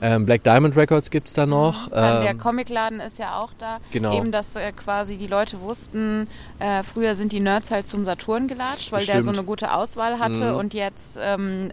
[0.02, 1.88] Ähm, Black Diamond Records gibt's da noch.
[1.90, 3.78] Der Ähm, Comicladen ist ja auch da.
[3.92, 4.16] Genau.
[4.16, 6.26] Eben, dass äh, quasi die Leute wussten,
[6.58, 10.18] äh, früher sind die Nerds halt zum Saturn gelatscht, weil der so eine gute Auswahl
[10.18, 10.58] hatte Mhm.
[10.58, 11.70] und jetzt ähm,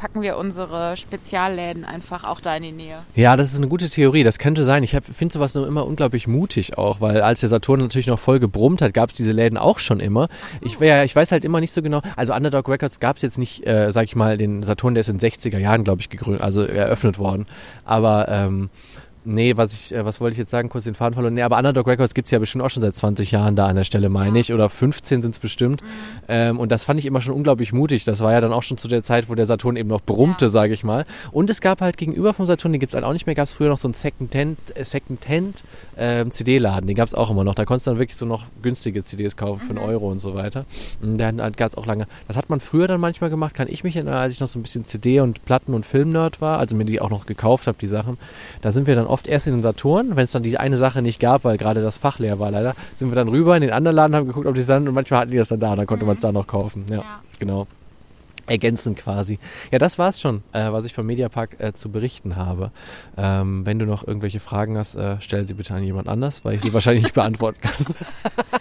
[0.00, 3.00] packen wir unsere Spezialläden einfach auch da in die Nähe.
[3.14, 4.24] Ja, das ist eine gute Theorie.
[4.24, 4.82] Das könnte sein.
[4.82, 8.40] Ich finde sowas nur immer unglaublich mutig auch, weil als der Saturn natürlich noch voll
[8.40, 10.30] gebrummt hat, gab es diese Läden auch schon immer.
[10.62, 12.00] Ich, ja, ich weiß halt immer nicht so genau.
[12.16, 15.10] Also Underdog Records gab es jetzt nicht, äh, sag ich mal, den Saturn, der ist
[15.10, 17.46] in den 60er Jahren, glaube ich, gegründet, also eröffnet worden.
[17.84, 18.70] Aber ähm,
[19.24, 21.34] Nee, was ich, äh, was wollte ich jetzt sagen, kurz den Faden verloren.
[21.34, 23.84] Nee, aber Underdog Records gibt's ja bestimmt auch schon seit 20 Jahren da an der
[23.84, 24.52] Stelle, meine ich.
[24.54, 25.82] Oder 15 sind's bestimmt.
[26.26, 28.04] Ähm, und das fand ich immer schon unglaublich mutig.
[28.04, 30.46] Das war ja dann auch schon zu der Zeit, wo der Saturn eben noch brummte,
[30.46, 30.50] Ja.
[30.50, 31.04] sage ich mal.
[31.32, 33.68] Und es gab halt gegenüber vom Saturn, den gibt's halt auch nicht mehr, gab's früher
[33.68, 35.64] noch so einen Second-Hand äh, Second-Hand,
[35.98, 36.86] ähm, CD-Laden.
[36.86, 37.54] Den gab's auch immer noch.
[37.54, 40.34] Da konntest du dann wirklich so noch günstige CDs kaufen für einen Euro und so
[40.34, 40.64] weiter.
[41.02, 42.06] Und dann halt gab's auch lange.
[42.26, 44.58] Das hat man früher dann manchmal gemacht, kann ich mich erinnern, als ich noch so
[44.58, 47.76] ein bisschen CD und Platten und Filmnerd war, also mir die auch noch gekauft habe,
[47.78, 48.16] die Sachen.
[48.62, 51.02] Da sind wir dann oft erst in den Saturn, wenn es dann die eine Sache
[51.02, 53.70] nicht gab, weil gerade das Fach leer war leider, sind wir dann rüber in den
[53.72, 55.86] anderen Laden, haben geguckt, ob die dann und manchmal hatten die das dann da, dann
[55.86, 56.84] konnte man es da noch kaufen.
[56.90, 57.20] Ja, Ja.
[57.38, 57.66] genau.
[58.46, 59.38] Ergänzend quasi.
[59.70, 62.72] Ja, das war's schon, äh, was ich vom Mediapark äh, zu berichten habe.
[63.16, 66.56] Ähm, wenn du noch irgendwelche Fragen hast, äh, stell sie bitte an jemand anders, weil
[66.56, 67.86] ich sie wahrscheinlich nicht beantworten kann.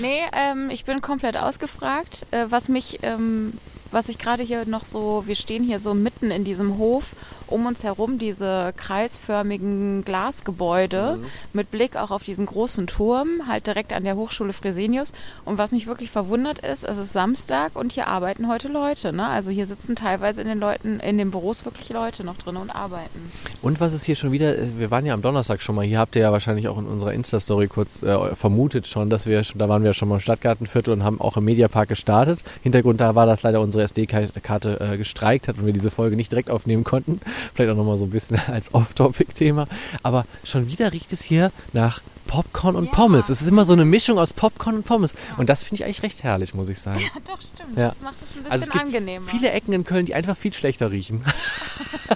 [0.00, 2.24] Nee, ähm, ich bin komplett ausgefragt.
[2.30, 3.52] Äh, was mich, ähm,
[3.90, 7.14] was ich gerade hier noch so, wir stehen hier so mitten in diesem Hof,
[7.50, 11.24] um uns herum diese kreisförmigen Glasgebäude Mhm.
[11.52, 15.12] mit Blick auch auf diesen großen Turm, halt direkt an der Hochschule Fresenius.
[15.44, 19.12] Und was mich wirklich verwundert ist, es ist Samstag und hier arbeiten heute Leute.
[19.12, 19.26] Ne?
[19.26, 22.70] Also hier sitzen teilweise in den Leuten, in den Büros wirklich Leute noch drin und
[22.70, 23.32] arbeiten.
[23.62, 25.98] Und was ist hier schon wieder, äh, wir waren ja am Donnerstag schon mal, hier
[25.98, 29.58] habt ihr ja wahrscheinlich auch in unserer Insta-Story kurz äh, vermutet schon, dass wir, schon,
[29.58, 32.40] da waren wir schon mal im Stadtgartenviertel und haben auch im Mediapark gestartet.
[32.62, 36.30] Hintergrund da war, dass leider unsere SD-Karte äh, gestreikt hat und wir diese Folge nicht
[36.32, 37.20] direkt aufnehmen konnten.
[37.54, 39.66] Vielleicht auch nochmal so ein bisschen als Off-Topic-Thema.
[40.02, 42.92] Aber schon wieder riecht es hier nach Popcorn und Ja.
[42.92, 43.28] Pommes.
[43.30, 45.14] Es ist immer so eine Mischung aus Popcorn und Pommes.
[45.38, 47.00] Und das finde ich eigentlich recht herrlich, muss ich sagen.
[47.02, 47.76] Ja, doch, stimmt.
[47.78, 47.88] Ja.
[47.88, 49.26] Das macht es ein bisschen Also es gibt angenehmer.
[49.28, 51.24] viele Ecken in Köln, die einfach viel schlechter riechen.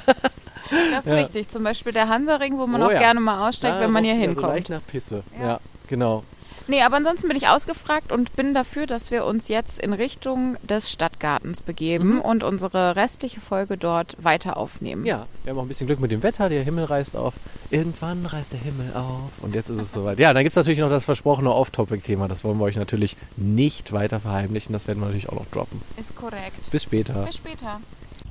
[0.93, 1.15] das ist Ja.
[1.15, 1.49] richtig.
[1.49, 2.99] Zum Beispiel der Hansaring, wo man Oh auch ja.
[2.99, 4.53] gerne mal aussteigt, wenn man hier wieder So hinkommt.
[4.55, 5.23] leicht nach Pisse.
[5.41, 5.47] Ja.
[5.47, 6.25] ja genau.
[6.73, 10.57] Nee, aber ansonsten bin ich ausgefragt und bin dafür, dass wir uns jetzt in Richtung
[10.67, 12.21] des Stadtgartens begeben Mhm.
[12.23, 15.05] und unsere restliche Folge dort weiter aufnehmen.
[15.05, 16.49] Ja, wir haben auch ein bisschen Glück mit dem Wetter.
[16.49, 17.35] Der Himmel reißt auf.
[17.71, 19.33] Irgendwann reißt der Himmel auf.
[19.43, 20.19] Und jetzt ist es soweit.
[20.19, 22.27] Ja, dann gibt es natürlich noch das versprochene Off-Topic-Thema.
[22.27, 24.73] Das wollen wir euch natürlich nicht weiter verheimlichen.
[24.73, 25.83] Das werden wir natürlich auch noch droppen.
[25.99, 26.71] Ist korrekt.
[26.71, 27.27] Bis später.
[27.27, 27.83] Bis später.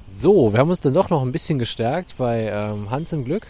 [0.08, 3.46] So, wir haben uns dann doch noch ein bisschen gestärkt bei ähm, Hans im Glück.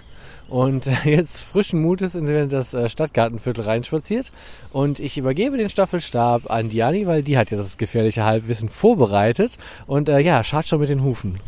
[0.52, 4.32] Und äh, jetzt frischen Mutes in das äh, Stadtgartenviertel reinspaziert
[4.72, 9.58] und ich übergebe den Staffelstab an Diani, weil die hat jetzt das gefährliche Halbwissen vorbereitet
[9.88, 11.40] und äh, ja, schaut schon mit den Hufen.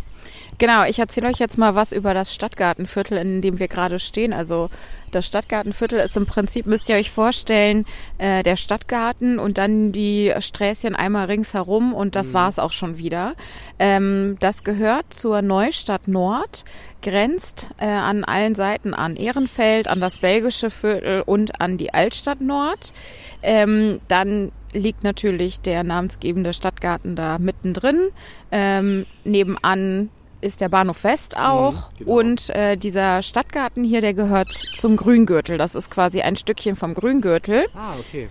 [0.57, 4.33] Genau, ich erzähle euch jetzt mal was über das Stadtgartenviertel, in dem wir gerade stehen.
[4.33, 4.69] Also
[5.11, 7.85] das Stadtgartenviertel ist im Prinzip, müsst ihr euch vorstellen,
[8.17, 12.33] äh, der Stadtgarten und dann die Sträßchen einmal ringsherum und das mhm.
[12.33, 13.35] war es auch schon wieder.
[13.79, 16.65] Ähm, das gehört zur Neustadt Nord,
[17.01, 22.41] grenzt äh, an allen Seiten an Ehrenfeld, an das belgische Viertel und an die Altstadt
[22.41, 22.93] Nord.
[23.41, 28.09] Ähm, dann liegt natürlich der namensgebende Stadtgarten da mittendrin.
[28.51, 30.09] Ähm, nebenan
[30.43, 31.73] ist der Bahnhof West auch.
[31.73, 32.11] Mhm, genau.
[32.11, 35.57] Und äh, dieser Stadtgarten hier, der gehört zum Grüngürtel.
[35.57, 37.65] Das ist quasi ein Stückchen vom Grüngürtel.
[37.73, 38.29] Ah, okay.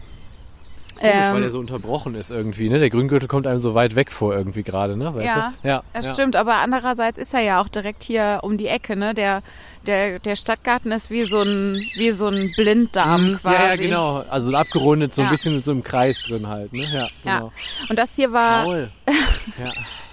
[1.02, 2.78] Komisch, ähm, weil der so unterbrochen ist irgendwie, ne?
[2.78, 5.12] Der Grüngürtel kommt einem so weit weg vor irgendwie gerade, ne?
[5.12, 5.68] Weißt ja, du?
[5.68, 6.12] ja, das ja.
[6.12, 6.36] stimmt.
[6.36, 9.12] Aber andererseits ist er ja auch direkt hier um die Ecke, ne?
[9.12, 9.42] Der,
[9.86, 13.54] der, der Stadtgarten ist wie so ein, wie so ein Blinddarm mhm, quasi.
[13.56, 14.24] Ja, ja, genau.
[14.30, 16.84] Also abgerundet, so ein bisschen in so einem Kreis drin halt, ne?
[16.92, 17.46] Ja, genau.
[17.46, 17.52] ja.
[17.88, 18.66] Und das hier war...
[18.76, 19.72] ja.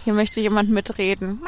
[0.10, 1.40] Hier möchte jemand mitreden.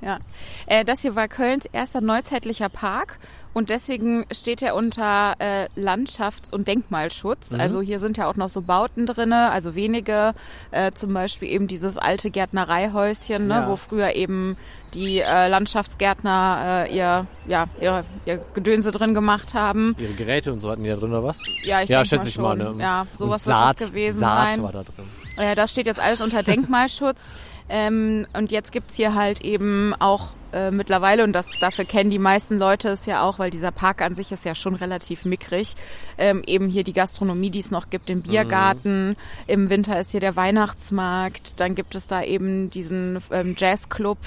[0.00, 0.20] Ja.
[0.64, 3.18] Äh, das hier war Kölns erster neuzeitlicher Park
[3.52, 7.50] und deswegen steht er unter äh, Landschafts- und Denkmalschutz.
[7.50, 7.60] Mhm.
[7.60, 10.32] Also hier sind ja auch noch so Bauten drinne, also wenige,
[10.70, 13.68] äh, zum Beispiel eben dieses alte Gärtnereihäuschen, ne, ja.
[13.68, 14.56] wo früher eben
[14.94, 19.94] die äh, Landschaftsgärtner äh, ihr, ja, ihre, ihr Gedönse drin gemacht haben.
[19.98, 21.38] Ihre Geräte und so hatten die da drin oder was?
[21.64, 22.56] Ja, ich ja schätze ich mal.
[22.56, 22.76] Ne?
[22.78, 24.62] Ja, sowas und wird das gewesen Saat sein.
[24.62, 25.04] war da drin.
[25.36, 27.34] Äh, das steht jetzt alles unter Denkmalschutz.
[27.68, 32.18] Ähm, und jetzt gibt's hier halt eben auch äh, mittlerweile, und das dafür kennen die
[32.18, 35.76] meisten Leute es ja auch, weil dieser Park an sich ist ja schon relativ mickrig,
[36.18, 39.16] ähm, eben hier die Gastronomie, die es noch gibt, den Biergarten, mhm.
[39.46, 44.18] im Winter ist hier der Weihnachtsmarkt, dann gibt es da eben diesen ähm, Jazzclub,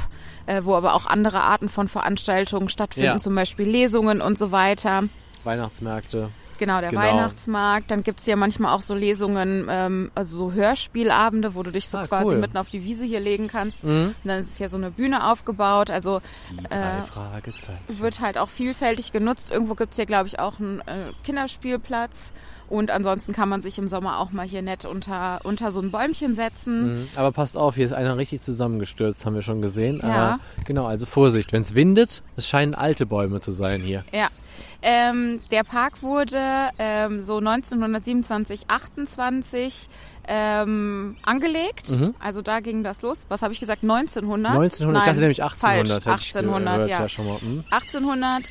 [0.46, 3.18] äh, wo aber auch andere Arten von Veranstaltungen stattfinden, ja.
[3.18, 5.04] zum Beispiel Lesungen und so weiter.
[5.44, 6.30] Weihnachtsmärkte.
[6.58, 7.02] Genau, der genau.
[7.02, 7.92] Weihnachtsmarkt.
[7.92, 11.98] Dann gibt's ja manchmal auch so Lesungen, ähm, also so Hörspielabende, wo du dich so
[11.98, 12.38] ah, quasi cool.
[12.38, 13.84] mitten auf die Wiese hier legen kannst.
[13.84, 14.16] Mhm.
[14.24, 15.90] Und dann ist hier so eine Bühne aufgebaut.
[15.90, 16.22] Also
[16.70, 19.52] äh, wird halt auch vielfältig genutzt.
[19.52, 22.34] Irgendwo gibt's hier, glaube ich, auch einen äh, Kinderspielplatz.
[22.70, 25.92] Und ansonsten kann man sich im Sommer auch mal hier nett unter, unter so ein
[25.92, 27.02] Bäumchen setzen.
[27.02, 27.08] Mhm.
[27.16, 30.00] Aber passt auf, hier ist einer richtig zusammengestürzt, haben wir schon gesehen.
[30.02, 30.36] Ja.
[30.36, 34.04] Äh, genau, also Vorsicht, wenn es windet, es scheinen alte Bäume zu sein hier.
[34.12, 34.30] Ja,
[34.84, 39.90] ähm, der Park wurde ähm, so 1927, 28
[40.28, 41.90] ähm, angelegt.
[41.90, 42.16] Mhm.
[42.20, 43.26] Also da ging das los.
[43.30, 43.84] Was habe ich gesagt?
[43.84, 44.52] 1900?
[44.52, 46.04] 1900, Nein, ich dachte nämlich 1800.
[46.04, 47.00] Falsch, 1800, ja.
[47.00, 47.40] ja schon mal.
[47.42, 47.64] Mhm.
[47.70, 48.44] 1800.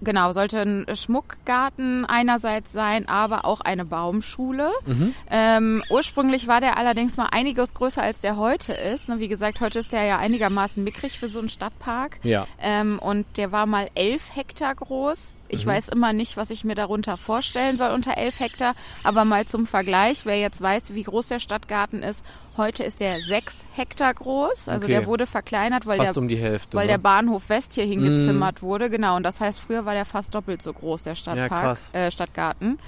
[0.00, 4.70] Genau, sollte ein Schmuckgarten einerseits sein, aber auch eine Baumschule.
[4.86, 5.14] Mhm.
[5.30, 9.08] Ähm, ursprünglich war der allerdings mal einiges größer, als der heute ist.
[9.08, 12.20] Wie gesagt, heute ist der ja einigermaßen mickrig für so einen Stadtpark.
[12.22, 12.46] Ja.
[12.60, 15.36] Ähm, und der war mal elf Hektar groß.
[15.48, 15.70] Ich mhm.
[15.70, 19.66] weiß immer nicht, was ich mir darunter vorstellen soll unter elf Hektar, aber mal zum
[19.66, 22.22] Vergleich, wer jetzt weiß, wie groß der Stadtgarten ist,
[22.58, 24.68] Heute ist der sechs Hektar groß.
[24.68, 24.94] Also okay.
[24.94, 26.92] der wurde verkleinert, weil, fast der, um die Hälfte, weil ne?
[26.92, 28.64] der Bahnhof West hier hingezimmert mm.
[28.64, 28.90] wurde.
[28.90, 29.16] Genau.
[29.16, 32.80] Und das heißt, früher war der fast doppelt so groß, der Stadtpark, ja, äh, Stadtgarten.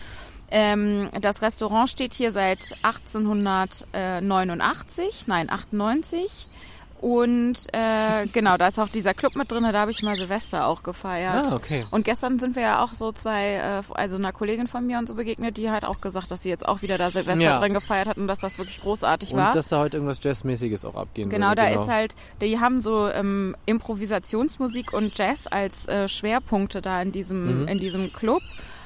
[0.51, 6.49] Ähm, das Restaurant steht hier seit 1889, nein, 98.
[7.01, 10.67] Und äh, genau, da ist auch dieser Club mit drin, da habe ich mal Silvester
[10.67, 11.47] auch gefeiert.
[11.51, 11.87] Ah, okay.
[11.91, 15.09] Und gestern sind wir ja auch so zwei, äh, also einer Kollegin von mir und
[15.09, 17.59] so begegnet, die hat auch gesagt, dass sie jetzt auch wieder da Silvester ja.
[17.59, 19.49] drin gefeiert hat und dass das wirklich großartig und war.
[19.49, 21.63] Und dass da heute irgendwas Jazzmäßiges auch abgehen Genau, würde.
[21.63, 21.83] da genau.
[21.85, 27.63] ist halt, die haben so ähm, Improvisationsmusik und Jazz als äh, Schwerpunkte da in diesem,
[27.63, 27.69] mhm.
[27.69, 28.43] in diesem Club.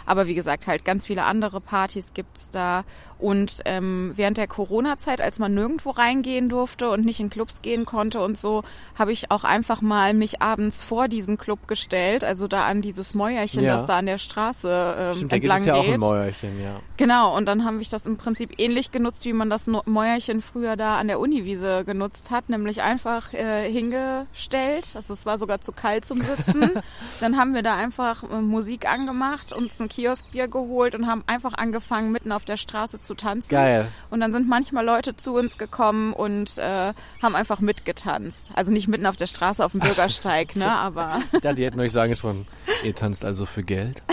[0.06, 2.84] Aber wie gesagt, halt ganz viele andere Partys gibt's da.
[3.18, 7.84] Und ähm, während der Corona-Zeit, als man nirgendwo reingehen durfte und nicht in Clubs gehen
[7.84, 8.64] konnte und so,
[8.96, 13.14] habe ich auch einfach mal mich abends vor diesen Club gestellt, also da an dieses
[13.14, 13.78] Mäuerchen, ja.
[13.78, 16.62] das da an der Straße ähm, Stimmt, entlang da gibt es ja auch ein Mäuerchen,
[16.62, 16.80] ja.
[16.96, 20.76] Genau, und dann habe ich das im Prinzip ähnlich genutzt, wie man das Mäuerchen früher
[20.76, 24.88] da an der Uniwiese genutzt hat, nämlich einfach äh, hingestellt.
[24.94, 26.70] Also es war sogar zu kalt zum Sitzen.
[27.20, 31.54] dann haben wir da einfach äh, Musik angemacht, uns ein Kioskbier geholt und haben einfach
[31.54, 33.50] angefangen, mitten auf der Straße zu tanzen.
[33.50, 33.88] Geil.
[34.10, 38.50] Und dann sind manchmal Leute zu uns gekommen und äh, haben einfach mitgetanzt.
[38.54, 40.70] Also nicht mitten auf der Straße auf dem Bürgersteig, ne?
[40.70, 41.22] Aber.
[41.42, 42.46] Ja, die hätten euch sagen schon,
[42.84, 44.02] ihr tanzt also für Geld.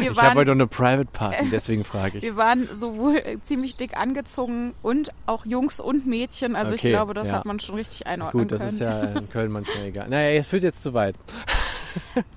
[0.00, 2.22] Wir ich habe heute eine Private Party, deswegen frage ich.
[2.22, 6.56] Wir waren sowohl ziemlich dick angezogen und auch Jungs und Mädchen.
[6.56, 7.34] Also okay, ich glaube, das ja.
[7.34, 8.72] hat man schon richtig einordnen Gut, das können.
[8.72, 10.08] ist ja in Köln manchmal egal.
[10.08, 11.16] Naja, es führt jetzt zu weit.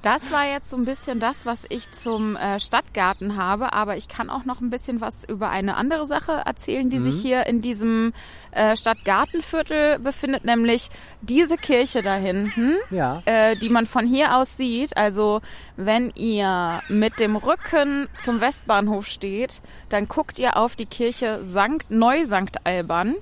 [0.01, 4.07] Das war jetzt so ein bisschen das, was ich zum äh, Stadtgarten habe, aber ich
[4.07, 7.61] kann auch noch ein bisschen was über eine andere Sache erzählen, die sich hier in
[7.61, 8.13] diesem
[8.51, 10.89] äh, Stadtgartenviertel befindet, nämlich
[11.21, 13.21] diese Kirche da hinten, Ja.
[13.25, 14.97] äh, die man von hier aus sieht.
[14.97, 15.41] Also
[15.77, 21.91] wenn ihr mit dem Rücken zum Westbahnhof steht, dann guckt ihr auf die Kirche Sankt
[21.91, 23.15] Neu Sankt Alban.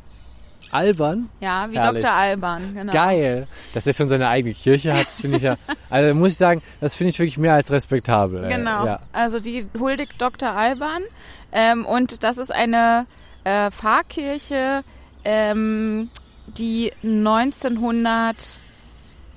[0.72, 1.30] Albern.
[1.40, 2.04] Ja, wie Herrlich.
[2.04, 2.16] Dr.
[2.16, 2.94] Alban, genau.
[2.94, 3.48] Geil.
[3.74, 5.58] Dass er schon seine eigene Kirche hat, finde ich ja,
[5.90, 8.48] also muss ich sagen, das finde ich wirklich mehr als respektabel.
[8.50, 8.86] Genau.
[8.86, 9.00] Ja.
[9.14, 10.52] Also die huldigt Dr.
[10.52, 11.04] Alban.
[11.52, 13.06] Ähm, und das ist eine
[13.44, 14.84] äh, Pfarrkirche,
[15.26, 16.10] ähm,
[16.48, 18.60] die 1900.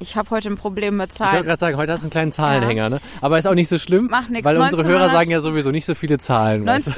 [0.02, 1.44] Ich habe heute ein Problem mit Ich wollte Zahlen.
[1.46, 3.00] gerade sagen, heute hast du einen kleinen Zahlenhänger, ne?
[3.20, 4.44] Aber ist auch nicht so schlimm, Macht nix.
[4.44, 6.66] weil unsere 1900 Hörer sagen ja sowieso nicht so viele Zahlen.
[6.66, 6.90] weißt du?
[6.92, 6.94] 19-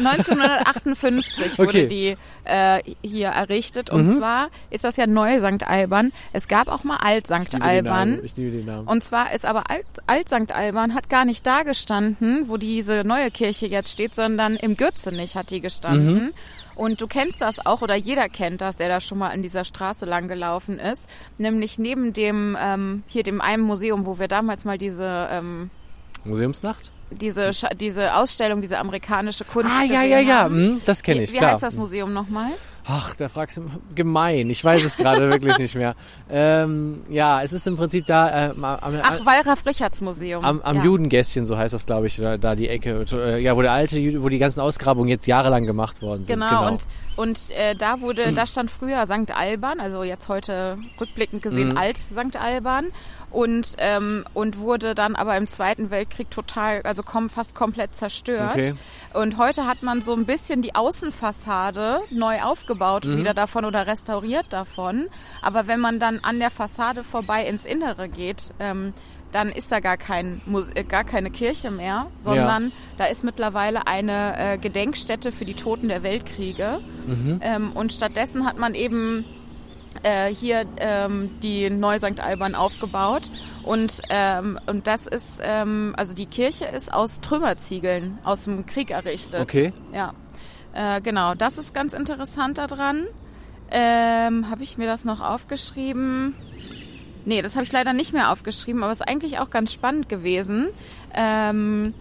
[0.79, 1.87] 1958 wurde Okay.
[1.87, 3.91] die äh, hier errichtet.
[3.91, 4.15] Und Mhm.
[4.17, 5.67] zwar ist das ja Neu St.
[5.67, 6.13] Alban.
[6.33, 7.33] Es gab auch mal Alt St.
[7.35, 8.21] Ich liebe den Alban.
[8.25, 8.87] Ich liebe den Namen.
[8.89, 10.53] Und zwar ist aber Alt, Alt St.
[10.55, 15.37] Alban hat gar nicht da gestanden, wo diese neue Kirche jetzt steht, sondern im Gürzenich
[15.37, 16.33] hat die gestanden.
[16.77, 19.65] Und du kennst das auch, oder jeder kennt das, der da schon mal in dieser
[19.65, 21.09] Straße lang gelaufen ist.
[21.39, 25.71] Nämlich neben dem, ähm, hier dem einen Museum, wo wir damals mal diese, ähm,
[26.25, 26.91] Museumsnacht?
[27.11, 30.47] diese, Scha- diese Ausstellung, diese amerikanische Kunst Ah, ja, ja, ja.
[30.47, 31.53] Hm, das kenne Wie, ich, wie klar.
[31.53, 32.51] heißt das Museum nochmal?
[32.87, 33.63] Ach, da fragst du
[33.95, 34.51] gemein.
[34.51, 35.95] Ich weiß es gerade wirklich nicht mehr.
[36.31, 40.45] Ähm, ja, es ist im Prinzip da äh, am, am, Ach, Wallraf-Richards-Museum.
[40.45, 40.85] am, am ja.
[40.85, 43.05] Judengässchen, so heißt das, glaube ich, da, da die Ecke,
[43.41, 46.39] ja, wo der alte, wo die ganzen Ausgrabungen jetzt jahrelang gemacht worden sind.
[46.41, 49.35] Genau, und, und äh, da wurde, da stand früher St.
[49.35, 51.79] Alban, also jetzt heute rückblickend gesehen Mhm.
[51.79, 52.37] Alt St.
[52.37, 52.87] Alban
[53.35, 58.53] und, ähm, und wurde dann aber im Zweiten Weltkrieg total, also kom fast komplett zerstört.
[58.53, 58.75] Okay.
[59.13, 63.19] Und heute hat man so ein bisschen die Außenfassade neu aufgebaut Mhm.
[63.19, 65.09] wieder davon oder restauriert davon.
[65.43, 68.93] Aber wenn man dann an der Fassade vorbei ins Innere geht, ähm,
[69.33, 73.89] dann ist da gar, kein Muse äh, gar keine Kirche mehr, sondern da ist mittlerweile
[73.89, 76.81] eine äh, Gedenkstätte für die Toten der Weltkriege.
[77.07, 77.41] Mhm.
[77.43, 79.25] Ähm, und stattdessen hat man eben
[80.05, 82.21] äh, hier ähm, die Neu St.
[82.21, 83.31] Alban aufgebaut.
[83.63, 88.91] Und, ähm, und das ist, ähm, also die Kirche ist aus Trümmerziegeln aus dem Krieg
[88.91, 89.41] errichtet.
[89.41, 89.73] Okay.
[89.93, 90.13] Ja,
[90.75, 91.35] äh, genau.
[91.35, 93.07] Das ist ganz interessant daran.
[93.71, 96.35] Ähm, habe ich mir das noch aufgeschrieben?
[97.25, 100.11] Nee, das habe ich leider nicht mehr aufgeschrieben, aber es ist eigentlich auch ganz spannend
[100.11, 100.69] gewesen.
[101.15, 101.95] Ähm,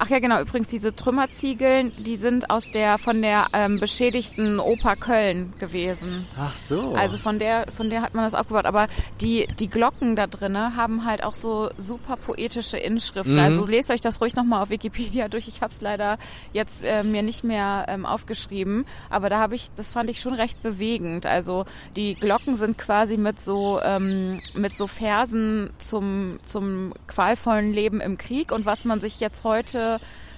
[0.00, 4.96] ach ja, genau, übrigens diese Trümmerziegeln, die sind aus der von der ähm, beschädigten Oper
[4.96, 6.26] Köln gewesen.
[6.38, 6.94] Ach so.
[6.94, 8.64] Also von der, von der hat man das aufgebaut.
[8.64, 8.88] Aber
[9.20, 13.34] die, die Glocken da drinne haben halt auch so super poetische Inschriften.
[13.34, 13.40] Mhm.
[13.40, 15.48] Also lest euch das ruhig nochmal auf Wikipedia durch.
[15.48, 16.18] Ich habe es leider
[16.54, 18.86] jetzt äh, mir nicht mehr ähm, aufgeschrieben.
[19.10, 21.26] Aber da habe ich, das fand ich schon recht bewegend.
[21.26, 28.00] Also die Glocken sind quasi mit so, ähm, mit so Versen zum, zum qualvollen Leben
[28.00, 29.89] im Krieg und was man sich jetzt heute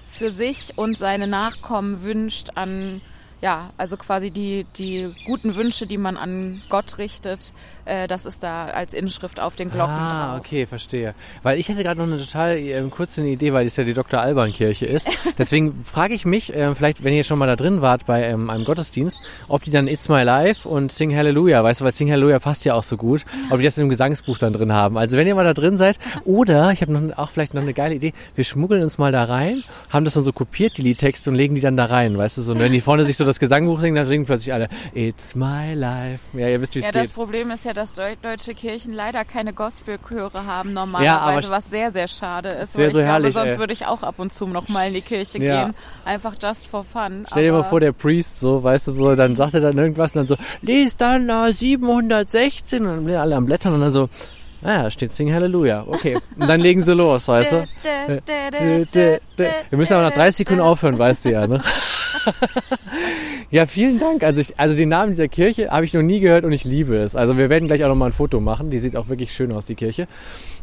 [0.08, 3.00] für sich und seine Nachkommen wünscht an
[3.42, 7.52] ja, also quasi die, die guten Wünsche, die man an Gott richtet,
[7.84, 10.40] äh, das ist da als Inschrift auf den Glocken Ah, drauf.
[10.40, 11.14] okay, verstehe.
[11.42, 14.20] Weil ich hatte gerade noch eine total ähm, kurze Idee, weil es ja die Dr.
[14.20, 15.08] Alban Kirche ist.
[15.38, 18.50] Deswegen frage ich mich, ähm, vielleicht, wenn ihr schon mal da drin wart bei ähm,
[18.50, 19.18] einem Gottesdienst,
[19.48, 22.64] ob die dann It's My Life und Sing Hallelujah, weißt du, weil Sing Hallelujah passt
[22.64, 24.96] ja auch so gut, ob die das im Gesangsbuch dann drin haben.
[24.98, 27.74] Also wenn ihr mal da drin seid, oder ich habe noch auch vielleicht noch eine
[27.74, 31.30] geile Idee, wir schmuggeln uns mal da rein, haben das dann so kopiert, die Liedtexte
[31.30, 33.24] und legen die dann da rein, weißt du, so, und wenn die vorne sich so
[33.24, 36.20] das Gesangbuch singen, dann singen plötzlich alle It's My Life.
[36.38, 37.02] Ja, ihr wisst, wie es Ja, geht.
[37.02, 41.56] das Problem ist ja, dass deu deutsche Kirchen leider keine Gospelchöre haben Ja, normalerweise, aber
[41.56, 42.76] was sehr, sehr schade ist.
[42.78, 43.58] Weil so ich herrlich, glaube, sonst ey.
[43.60, 45.64] würde ich auch ab und zu noch mal in die Kirche Ja.
[45.64, 45.74] gehen.
[46.04, 47.24] Einfach just for fun.
[47.30, 50.14] Stell dir mal vor, der Priest so, weißt du, so, dann sagt er dann irgendwas
[50.14, 53.92] und dann so, lies dann äh, 716 und dann sind alle am Blättern und dann
[53.92, 54.08] so,
[54.62, 56.18] ah, da steht Sing Halleluja, okay.
[56.38, 57.68] Und dann legen sie los, weißt du.
[57.84, 58.20] Dä,
[58.92, 59.20] dä.
[59.38, 61.60] dä, Wir müssen aber nach 30 Sekunden aufhören, weißt du ja, ne?
[63.52, 64.24] ja, vielen Dank.
[64.24, 66.96] Also, ich, also den Namen dieser Kirche habe ich noch nie gehört und ich liebe
[66.96, 67.14] es.
[67.14, 68.70] Also wir werden gleich auch nochmal ein Foto machen.
[68.70, 70.08] Die sieht auch wirklich schön aus, die Kirche.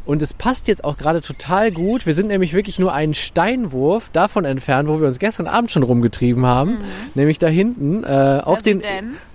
[0.06, 2.04] Und es passt jetzt auch gerade total gut.
[2.04, 5.82] Wir sind nämlich wirklich nur einen Steinwurf davon entfernt, wo wir uns gestern Abend schon
[5.82, 6.76] rumgetrieben haben.
[7.14, 8.82] Nämlich da hinten äh, auf, den,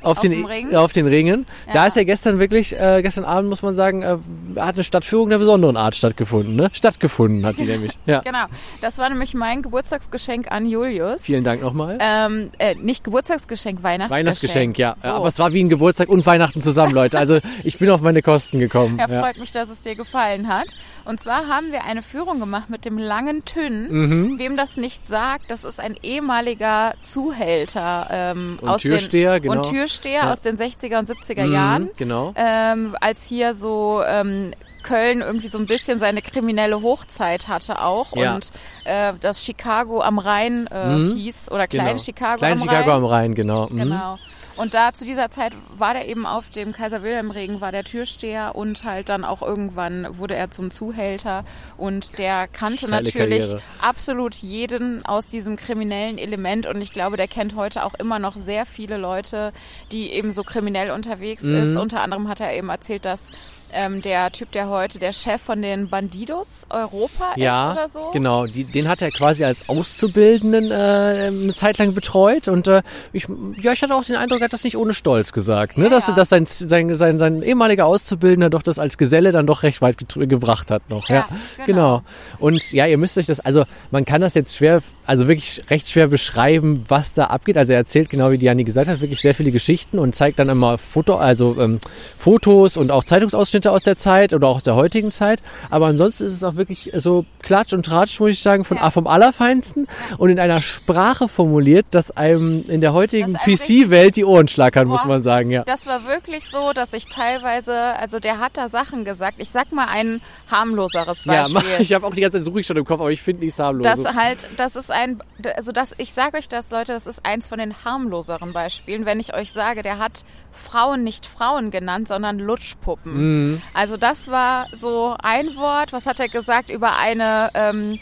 [0.02, 0.76] auf, auf den, Ring.
[0.76, 1.46] auf den Ringen.
[1.68, 1.88] Da Ja.
[1.88, 4.18] ist ja gestern wirklich, äh, gestern Abend muss man sagen, äh,
[4.60, 6.56] hat eine Stadtführung der besonderen Art stattgefunden.
[6.56, 6.70] Ne?
[6.74, 7.92] Stattgefunden hat die nämlich.
[8.06, 8.20] Ja.
[8.20, 8.46] Genau,
[8.82, 11.24] das war nämlich mein Geburtstagsgeschenk an Julius.
[11.24, 11.98] Vielen Dank nochmal.
[12.00, 14.10] Ähm, äh, nicht Geburtstagsgeschenk, Weihnachtsgeschenk.
[14.12, 14.96] Weihnachtsgeschenk, ja.
[15.02, 15.10] So.
[15.10, 17.18] Aber es war wie ein Geburtstag und Weihnachten zusammen, Leute.
[17.18, 18.98] Also ich bin auf meine Kosten gekommen.
[19.00, 19.22] Ja, Ja.
[19.22, 20.68] freut mich, dass es dir gefallen hat.
[21.06, 23.92] Und zwar haben wir eine Führung gemacht mit dem langen Tünn.
[23.92, 24.40] Mhm.
[24.40, 29.62] Wem das nicht sagt, das ist ein ehemaliger Zuhälter ähm, Und aus Türsteher, den, genau.
[29.62, 30.34] und Türsteher Ja.
[30.34, 31.90] aus den 60er und 70er Mhm, Jahren.
[31.98, 32.34] Genau.
[32.36, 34.52] Ähm, als hier so ähm,
[34.86, 38.36] Köln irgendwie so ein bisschen seine kriminelle Hochzeit hatte auch Ja.
[38.36, 38.52] und
[38.84, 41.16] äh, das Chicago am Rhein äh, Mhm.
[41.16, 42.00] hieß oder Klein genau.
[42.00, 42.98] Chicago Klein am Chicago Rhein.
[42.98, 43.68] am Rhein, genau.
[43.70, 43.78] Mhm.
[43.80, 44.18] Genau.
[44.58, 47.84] Und da zu dieser Zeit war der eben auf dem Kaiser Wilhelm Regen, war der
[47.84, 51.44] Türsteher und halt dann auch irgendwann wurde er zum Zuhälter
[51.76, 53.62] und der kannte Steile natürlich Karriere.
[53.82, 58.38] absolut jeden aus diesem kriminellen Element und ich glaube, der kennt heute auch immer noch
[58.38, 59.52] sehr viele Leute,
[59.92, 61.56] die eben so kriminell unterwegs Mhm.
[61.56, 61.78] ist.
[61.78, 63.32] Unter anderem hat er eben erzählt, dass
[63.76, 68.12] ähm, der Typ, der heute der Chef von den Bandidos Europa Ja, ist oder so.
[68.12, 68.46] genau.
[68.48, 72.82] Die, den hat er quasi als Auszubildenden äh, eine Zeit lang betreut und äh,
[73.14, 73.28] ich,
[73.62, 75.86] ja, ich hatte auch den Eindruck, er hat das nicht ohne Stolz gesagt, ne?
[75.86, 76.14] Ja, dass, ja.
[76.14, 79.98] dass sein, sein, sein, sein ehemaliger Auszubildender doch das als Geselle dann doch recht weit
[80.16, 81.10] gebracht hat noch.
[81.10, 81.98] Ja, Ja, genau.
[81.98, 82.02] genau.
[82.40, 85.90] Und ja, ihr müsst euch das, also man kann das jetzt schwer, also wirklich recht
[85.90, 87.58] schwer beschreiben, was da abgeht.
[87.58, 90.50] Also er erzählt genau wie Diani gesagt hat, wirklich sehr viele Geschichten und zeigt dann
[90.50, 91.80] immer Foto, also ähm,
[92.18, 95.42] Fotos und auch Zeitungsausschnitte aus der Zeit oder auch aus der heutigen Zeit.
[95.70, 98.90] Aber ansonsten ist es auch wirklich so Klatsch und Tratsch, muss ich sagen, von, Ja.
[98.92, 104.48] vom Allerfeinsten und in einer Sprache formuliert, dass einem in der heutigen PC-Welt die Ohren
[104.48, 105.08] schlackern, muss Boah.
[105.10, 105.64] man sagen, ja.
[105.66, 109.36] Das war wirklich so, dass ich teilweise, also der hat da Sachen gesagt.
[109.40, 111.62] Ich sag mal ein harmloseres Ja, Beispiel.
[111.80, 113.60] ich habe auch die ganze Zeit suche ich schon im Kopf, aber ich finde nichts
[113.60, 113.86] harmlos.
[113.86, 115.22] Das halt, das ist ein,
[115.56, 119.20] also das, ich sage euch das, Leute, das ist eins von den harmloseren Beispielen, wenn
[119.20, 123.45] ich euch sage, der hat Frauen nicht Frauen genannt, sondern Lutschpuppen.
[123.52, 123.62] Mhm.
[123.74, 127.98] Also das war so ein Wort, was hat er gesagt über eine, ähm,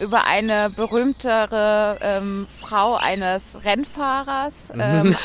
[0.00, 5.16] über eine berühmtere ähm, Frau eines Rennfahrers, ähm,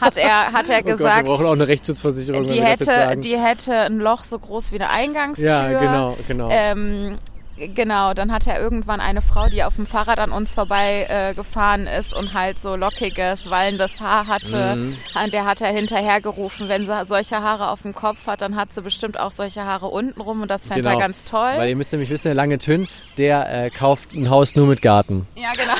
[0.00, 0.84] hat er, hat er Mhm.
[0.86, 2.46] oh Gott, wir gesagt, brauchen auch eine Rechtsschutzversicherung.
[2.46, 5.48] die hätte, die hätte ein Loch so groß wie eine Eingangstür.
[5.48, 6.48] Ja, genau, genau.
[6.50, 7.18] Ähm,
[7.68, 11.34] genau, dann hat er irgendwann eine Frau, die auf dem Fahrrad an uns vorbei äh,
[11.34, 14.76] gefahren ist und halt so lockiges, wallendes Haar hatte.
[14.76, 14.96] Mhm.
[15.14, 18.74] An der hat er hinterhergerufen, wenn sie solche Haare auf dem Kopf hat, dann hat
[18.74, 21.52] sie bestimmt auch solche Haare unten rum und das fände er ganz toll.
[21.56, 24.82] Weil ihr müsst nämlich wissen, der lange Tünn, der äh, kauft ein Haus nur mit
[24.82, 25.26] Garten.
[25.36, 25.72] ja, genau.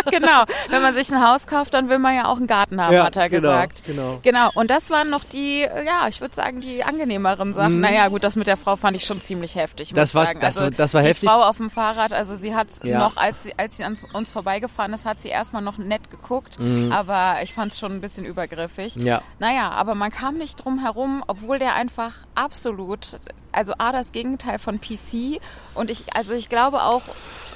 [0.10, 0.44] genau.
[0.70, 3.04] Wenn man sich ein Haus kauft, dann will man ja auch einen Garten haben, Ja,
[3.04, 3.82] hat er genau, gesagt.
[3.84, 4.18] genau.
[4.22, 4.50] Genau.
[4.54, 7.80] Und das waren noch die, ja, ich würde sagen, die angenehmeren Sachen.
[7.80, 9.92] Naja, gut, das mit der Frau fand ich schon ziemlich heftig.
[9.92, 9.96] Mhm.
[9.96, 11.28] Das war- das also, war- das war die heftig.
[11.30, 12.98] Frau auf dem Fahrrad, also sie hat Ja.
[12.98, 16.58] noch, als sie, als sie an uns vorbeigefahren ist, hat sie erstmal noch nett geguckt.
[16.90, 18.96] Aber ich fand es schon ein bisschen übergriffig.
[18.96, 19.06] Mhm.
[19.06, 19.22] Ja.
[19.38, 23.18] Naja, aber man kam nicht drum herum, obwohl der einfach absolut,
[23.52, 25.40] also A, das Gegenteil von PC
[25.74, 27.02] und ich, also ich glaube auch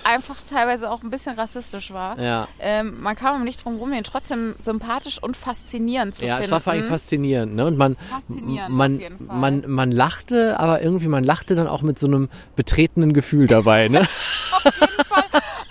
[0.05, 2.17] einfach teilweise auch ein bisschen rassistisch war.
[2.21, 2.47] Ja.
[2.61, 6.45] Ähm, man kam nicht drum rum, den trotzdem sympathisch und faszinierend zu Ja, finden.
[6.45, 7.67] es war vor allem faszinierend, ne?
[7.67, 9.37] Und man, Faszinierend man, auf jeden Fall.
[9.37, 13.88] man, man lachte, aber irgendwie man lachte dann auch mit so einem betretenen Gefühl dabei,
[13.88, 14.07] ne?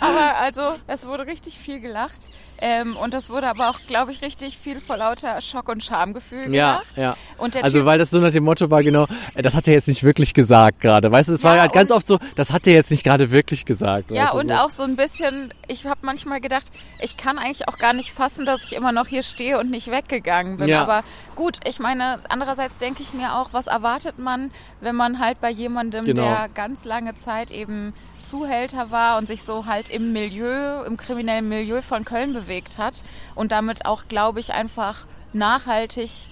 [0.07, 2.29] Aber also, es wurde richtig viel gelacht.
[2.57, 6.53] Ähm, und es wurde aber auch, glaube ich, richtig viel vor lauter Schock- und Schamgefühl
[6.55, 6.97] Ja, gelacht.
[6.97, 7.17] ja.
[7.37, 9.73] Und Also typ, weil das so nach dem Motto war, genau, äh, das hat er
[9.73, 11.11] jetzt nicht wirklich gesagt gerade.
[11.11, 13.29] Weißt du, es war Ja, halt ganz oft so, das hat er jetzt nicht gerade
[13.31, 14.09] wirklich gesagt.
[14.09, 14.55] ja, und so.
[14.55, 16.67] auch so ein bisschen, ich habe manchmal gedacht,
[17.01, 19.91] ich kann eigentlich auch gar nicht fassen, dass ich immer noch hier stehe und nicht
[19.91, 20.69] weggegangen bin.
[20.69, 20.81] Ja.
[20.83, 21.03] Aber
[21.35, 25.49] gut, ich meine, andererseits denke ich mir auch, was erwartet man, wenn man halt bei
[25.49, 26.21] jemandem, Genau.
[26.23, 27.93] der ganz lange Zeit eben
[28.29, 33.03] Zuhälter war und sich so halt im Milieu, im kriminellen Milieu von Köln bewegt hat
[33.35, 36.27] und damit auch, glaube ich, einfach nachhaltig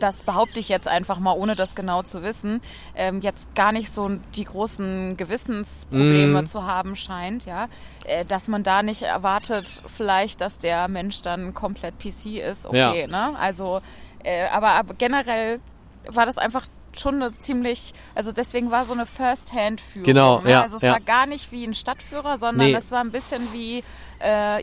[0.00, 2.60] das behaupte ich jetzt einfach mal, ohne das genau zu wissen,
[2.96, 6.46] ähm, jetzt gar nicht so die großen Gewissensprobleme Mhm.
[6.46, 7.68] zu haben scheint, ja,
[8.04, 13.02] äh, dass man da nicht erwartet, vielleicht, dass der Mensch dann komplett PC ist, okay,
[13.02, 13.06] Ja.
[13.06, 13.38] ne?
[13.38, 13.80] Also,
[14.24, 15.60] äh, aber, aber generell
[16.08, 16.66] war das einfach
[17.00, 20.04] schon eine ziemlich, also deswegen war so eine First-Hand-Führung.
[20.06, 20.50] Genau, ne?
[20.52, 20.92] ja, Also es ja.
[20.92, 22.74] war gar nicht wie ein Stadtführer, sondern Nee.
[22.74, 23.82] es war ein bisschen wie
[24.20, 24.62] äh,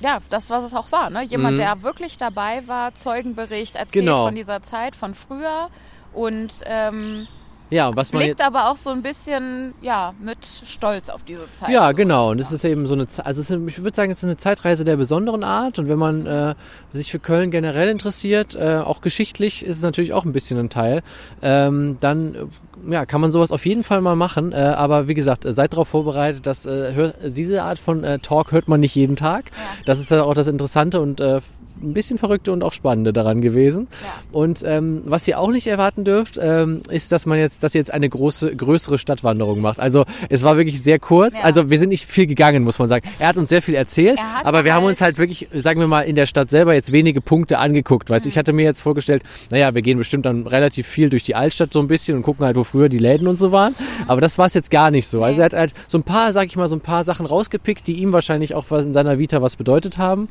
[0.00, 1.10] ja, das, was es auch war.
[1.10, 1.22] Ne?
[1.24, 1.60] Jemand, Mhm.
[1.60, 4.24] der wirklich dabei war, Zeugenbericht erzählt Genau.
[4.26, 5.68] von dieser Zeit, von früher
[6.12, 7.28] und ähm,
[7.70, 11.70] ja, was man blickt aber auch so ein bisschen ja, mit Stolz auf diese Zeit.
[11.70, 12.30] Ja, genau.
[12.30, 14.84] Und es ist eben so eine, also ist, ich würde sagen, es ist eine Zeitreise
[14.84, 15.78] der besonderen Art.
[15.78, 16.54] Und wenn man äh,
[16.92, 20.70] sich für Köln generell interessiert, äh, auch geschichtlich, ist es natürlich auch ein bisschen ein
[20.70, 21.02] Teil.
[21.42, 24.52] Ähm, dann äh, ja, kann man sowas auf jeden Fall mal machen.
[24.52, 28.18] Äh, aber wie gesagt, äh, seid darauf vorbereitet, dass äh, hör, diese Art von äh,
[28.18, 29.50] Talk hört man nicht jeden Tag.
[29.84, 31.40] Das ist ja auch das Interessante und äh,
[31.82, 33.88] ein bisschen verrückte und auch spannende daran gewesen.
[34.02, 34.08] Ja.
[34.32, 37.80] Und ähm, was ihr auch nicht erwarten dürft, ähm, ist, dass man jetzt, dass ihr
[37.80, 39.80] jetzt eine große, größere Stadtwanderung macht.
[39.80, 41.34] Also es war wirklich sehr kurz.
[41.38, 41.44] Ja.
[41.44, 43.06] Also wir sind nicht viel gegangen, muss man sagen.
[43.18, 45.80] Er hat uns sehr viel erzählt, Er aber wir haben halt- uns halt wirklich, sagen
[45.80, 48.10] wir mal, in der Stadt selber jetzt wenige Punkte angeguckt.
[48.10, 48.30] Weißt, Mhm.
[48.30, 51.72] ich hatte mir jetzt vorgestellt, naja, wir gehen bestimmt dann relativ viel durch die Altstadt
[51.72, 53.74] so ein bisschen und gucken halt, wo früher die Läden und so waren.
[54.06, 55.22] Aber das war es jetzt gar nicht so.
[55.22, 57.86] Also er hat halt so ein paar, sag ich mal, so ein paar Sachen rausgepickt,
[57.86, 60.22] die ihm wahrscheinlich auch was in seiner Vita was bedeutet haben.
[60.22, 60.28] Mhm.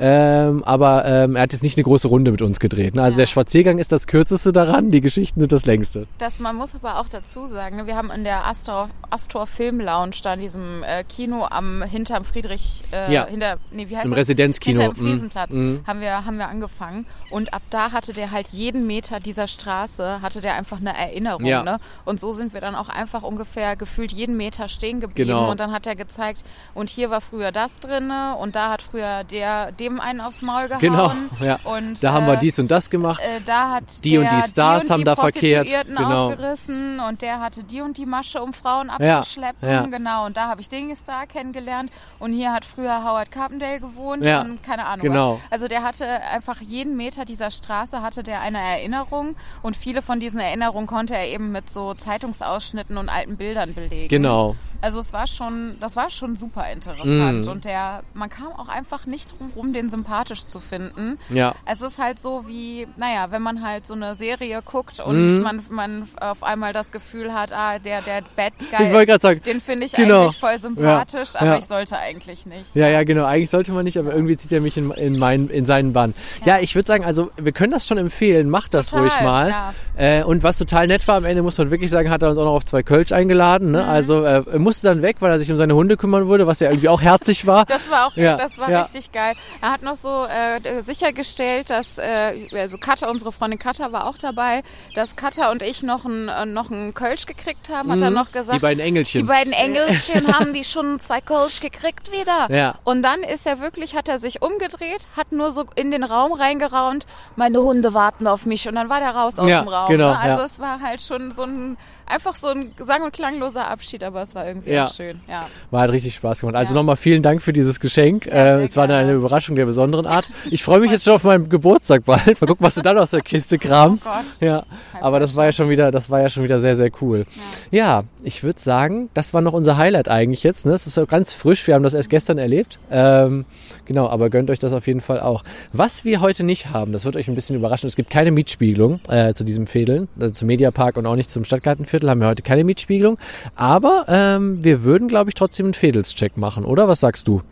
[0.00, 2.94] Ähm, aber ähm, er hat jetzt nicht eine große Runde mit uns gedreht.
[2.94, 3.02] Ne?
[3.02, 3.18] Also Ja.
[3.22, 6.06] der Spaziergang ist das kürzeste daran, die Geschichten sind das längste.
[6.18, 9.46] Das, man muss muss aber auch dazu sagen, ne, wir haben in der Astor, Astor
[9.46, 13.26] Film Lounge da in diesem äh, Kino am hinterm Friedrich, äh, Ja.
[13.26, 14.18] hinter, nee, wie heißt Im das?
[14.20, 14.80] Residenzkino.
[14.80, 15.10] Hinter dem Mhm.
[15.10, 15.84] Friesenplatz Mhm.
[15.86, 20.20] haben wir haben wir angefangen und ab da hatte der halt jeden Meter dieser Straße
[20.22, 21.62] hatte der einfach eine Erinnerung, Ja.
[21.62, 21.78] ne?
[22.04, 25.50] Und so sind wir dann auch einfach ungefähr gefühlt jeden Meter stehen geblieben Genau.
[25.50, 26.42] und dann hat er gezeigt
[26.74, 30.68] und hier war früher das drinne und da hat früher der dem einen aufs Maul
[30.68, 31.58] gehauen Genau, ja.
[31.64, 33.20] und Da haben wir äh, dies und das gemacht.
[33.20, 36.26] äh, da hat Die der, und die Stars und haben die da verkehrt, genau.
[36.28, 39.68] aufgerissen und der hatte die und die Masche, um Frauen Ja, abzuschleppen.
[39.68, 39.86] ja.
[39.86, 41.90] Genau, und da habe ich den Star kennengelernt.
[42.18, 45.34] Und hier hat früher Howard Carpendale gewohnt Ja, und keine Ahnung genau.
[45.34, 45.40] was.
[45.52, 50.20] Also der hatte einfach jeden Meter dieser Straße hatte der eine Erinnerung und viele von
[50.20, 54.08] diesen Erinnerungen konnte er eben mit so Zeitungsausschnitten und alten Bildern belegen.
[54.08, 54.56] Genau.
[54.80, 57.48] Also es war schon, das war schon super interessant Mm.
[57.50, 61.18] und der, man kam auch einfach nicht drum rum, den sympathisch zu finden.
[61.30, 61.54] Ja.
[61.66, 65.42] Es ist halt so wie, naja, wenn man halt so eine Serie guckt und Mhm.
[65.42, 66.08] man, man
[66.38, 69.86] auf einmal das Gefühl hat, ah, der, der Bad Guy, Ich gerade sagen, den finde
[69.86, 70.24] ich genau.
[70.24, 71.58] eigentlich voll sympathisch, Ja, aber ja.
[71.58, 72.74] ich sollte eigentlich nicht.
[72.74, 73.24] Ja, ja, genau.
[73.24, 76.14] Eigentlich sollte man nicht, aber irgendwie zieht er mich in, in, meinen, in seinen Bann.
[76.44, 78.48] Ja, ich würde sagen, also wir können das schon empfehlen.
[78.50, 79.48] Macht das Total, ruhig mal.
[79.50, 79.74] ja.
[79.96, 82.38] Äh, und was total nett war, am Ende muss man wirklich sagen, hat er uns
[82.38, 83.68] auch noch auf zwei Kölsch eingeladen.
[83.68, 83.72] Mhm.
[83.72, 83.84] Ne?
[83.84, 86.60] Also äh, er musste dann weg, weil er sich um seine Hunde kümmern würde, was
[86.60, 87.64] ja irgendwie auch herzig war.
[87.64, 88.82] Das war auch, Ja, das war ja.
[88.82, 89.34] richtig geil.
[89.60, 94.18] Er hat noch so äh, sichergestellt, dass äh, also Katha, unsere Freundin Katha war auch
[94.18, 94.62] dabei,
[94.94, 98.16] dass Katha und ich noch ein äh, noch einen Kölsch gekriegt haben, hat er Mhm.
[98.16, 98.54] noch gesagt.
[98.56, 99.20] Die beiden Engelchen.
[99.22, 102.48] Die beiden Engelchen haben die schon zwei Kölsch gekriegt wieder.
[102.54, 102.74] Ja.
[102.84, 106.32] Und dann ist er wirklich, hat er sich umgedreht, hat nur so in den Raum
[106.32, 107.06] reingeraunt,
[107.36, 109.88] meine Hunde warten auf mich und dann war der raus aus Ja, dem Raum.
[109.88, 110.18] genau, ne?
[110.18, 110.46] Also ja.
[110.46, 111.76] es war halt schon so ein,
[112.06, 114.86] einfach so ein sang- und klangloser Abschied, aber es war irgendwie Ja.
[114.88, 115.20] schön.
[115.28, 115.46] Ja.
[115.70, 116.56] War halt richtig Spaß gemacht.
[116.56, 118.26] Also nochmal vielen Dank für dieses Geschenk.
[118.26, 120.26] Äh, es war eine Überraschung der besonderen Art.
[120.50, 122.26] Ich freue mich jetzt schon auf meinen Geburtstag bald.
[122.40, 124.06] Mal gucken, was du dann aus der Kiste kramst.
[124.06, 124.40] Oh Gott.
[124.40, 124.62] Ja,
[125.00, 127.26] aber das war ja schon wieder, das war ja schon wieder sehr, sehr cool.
[127.70, 130.66] Ja, ich würde sagen, das war noch unser Highlight eigentlich jetzt.
[130.66, 130.72] Ne?
[130.72, 131.66] Es ist auch ganz frisch.
[131.66, 132.78] Wir haben das erst gestern erlebt.
[132.90, 133.44] Ähm,
[133.84, 135.44] genau, aber gönnt euch das auf jeden Fall auch.
[135.72, 137.86] Was wir heute nicht haben, das wird euch ein bisschen überraschen.
[137.86, 141.44] Es gibt keine Mietspiegelung äh, zu diesem Fädeln, also zum Mediapark und auch nicht zum
[141.44, 143.18] Stadtgartenviertel haben wir heute keine Mietspiegelung.
[143.56, 146.88] Aber ähm, wir würden, glaube ich, trotzdem einen Fädelscheck machen, oder?
[146.88, 147.42] Was sagst du?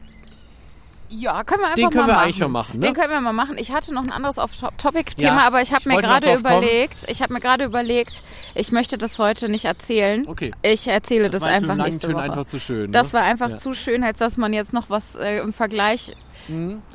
[1.08, 2.24] Ja, können wir einfach Den können mal wir machen.
[2.24, 2.86] eigentlich schon machen, ne?
[2.86, 3.56] Den können wir mal machen.
[3.58, 6.62] Ich hatte noch ein anderes Off-Topic-Thema, Ja, aber ich habe mir gerade drauf kommen.
[6.62, 8.22] überlegt, ich habe mir gerade überlegt,
[8.54, 10.26] ich möchte das heute nicht erzählen.
[10.26, 10.52] Okay.
[10.62, 12.24] Ich erzähle das, war mit einfach nächste Tönen Woche.
[12.24, 12.90] einfach zu schön.
[12.92, 13.12] das ne?
[13.14, 13.56] war einfach Ja.
[13.56, 16.16] zu schön, als dass man jetzt noch was äh, im Vergleich,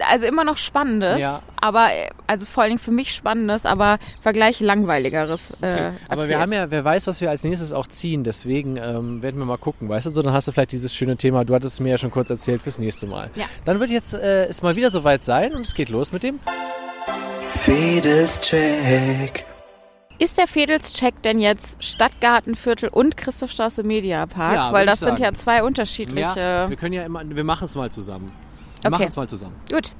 [0.10, 1.42] also immer noch Spannendes, Ja.
[1.60, 1.88] aber
[2.28, 5.52] also vor allen Dingen für mich Spannendes, aber Vergleich langweiligeres.
[5.62, 5.92] Äh, Okay.
[6.10, 8.24] Aber wir haben ja, wer weiß, was wir als nächstes auch ziehen.
[8.24, 10.10] Deswegen ähm, werden wir mal gucken, weißt du?
[10.12, 11.44] So, dann hast du vielleicht dieses schöne Thema.
[11.46, 13.30] Du hattest es mir ja schon kurz erzählt fürs nächste Mal.
[13.36, 13.46] Ja.
[13.66, 16.40] Dann wird jetzt äh, es mal wieder soweit sein und es geht los mit dem.
[17.54, 19.46] Fedels Check.
[20.18, 24.54] Ist der Fedelscheck denn jetzt Stadtgartenviertel und Christophstraße Mediapark?
[24.54, 26.40] Ja, Weil das sind ja zwei unterschiedliche.
[26.40, 28.32] Ja, wir können ja immer, wir machen es mal zusammen.
[28.82, 28.90] Wir Okay.
[28.92, 29.56] machen es mal zusammen.
[29.72, 29.92] Gut.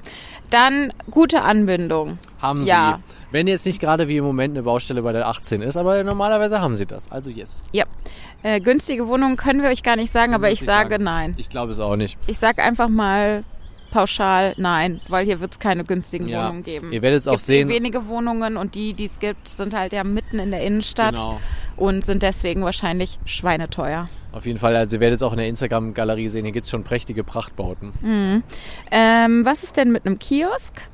[0.50, 2.18] Dann gute Anbindung.
[2.40, 2.98] Haben Ja.
[3.08, 3.14] Sie.
[3.32, 6.60] Wenn jetzt nicht gerade wie im Moment eine Baustelle bei der 18 ist, aber normalerweise
[6.60, 7.10] haben Sie das.
[7.10, 7.62] Also yes.
[7.72, 7.84] Ja.
[8.42, 11.04] Äh, günstige Wohnungen können wir euch gar nicht sagen, aber Muss ich sage sagen.
[11.04, 11.34] nein.
[11.38, 12.18] Ich glaube es auch nicht.
[12.26, 13.44] Ich sage einfach mal
[13.92, 16.44] pauschal nein, weil hier wird es keine günstigen Ja.
[16.46, 16.92] Wohnungen geben.
[16.92, 17.68] Ihr werdet es auch eh sehen.
[17.68, 21.40] wenige Wohnungen und die, die es gibt, sind halt ja mitten in der Innenstadt Genau.
[21.76, 24.08] und sind deswegen wahrscheinlich schweineteuer.
[24.32, 26.70] Auf jeden Fall, also ihr werdet es auch in der Instagram-Galerie sehen, hier gibt es
[26.70, 27.92] schon prächtige Prachtbauten.
[28.90, 30.88] Ähm, was ist denn mit einem Kiosk?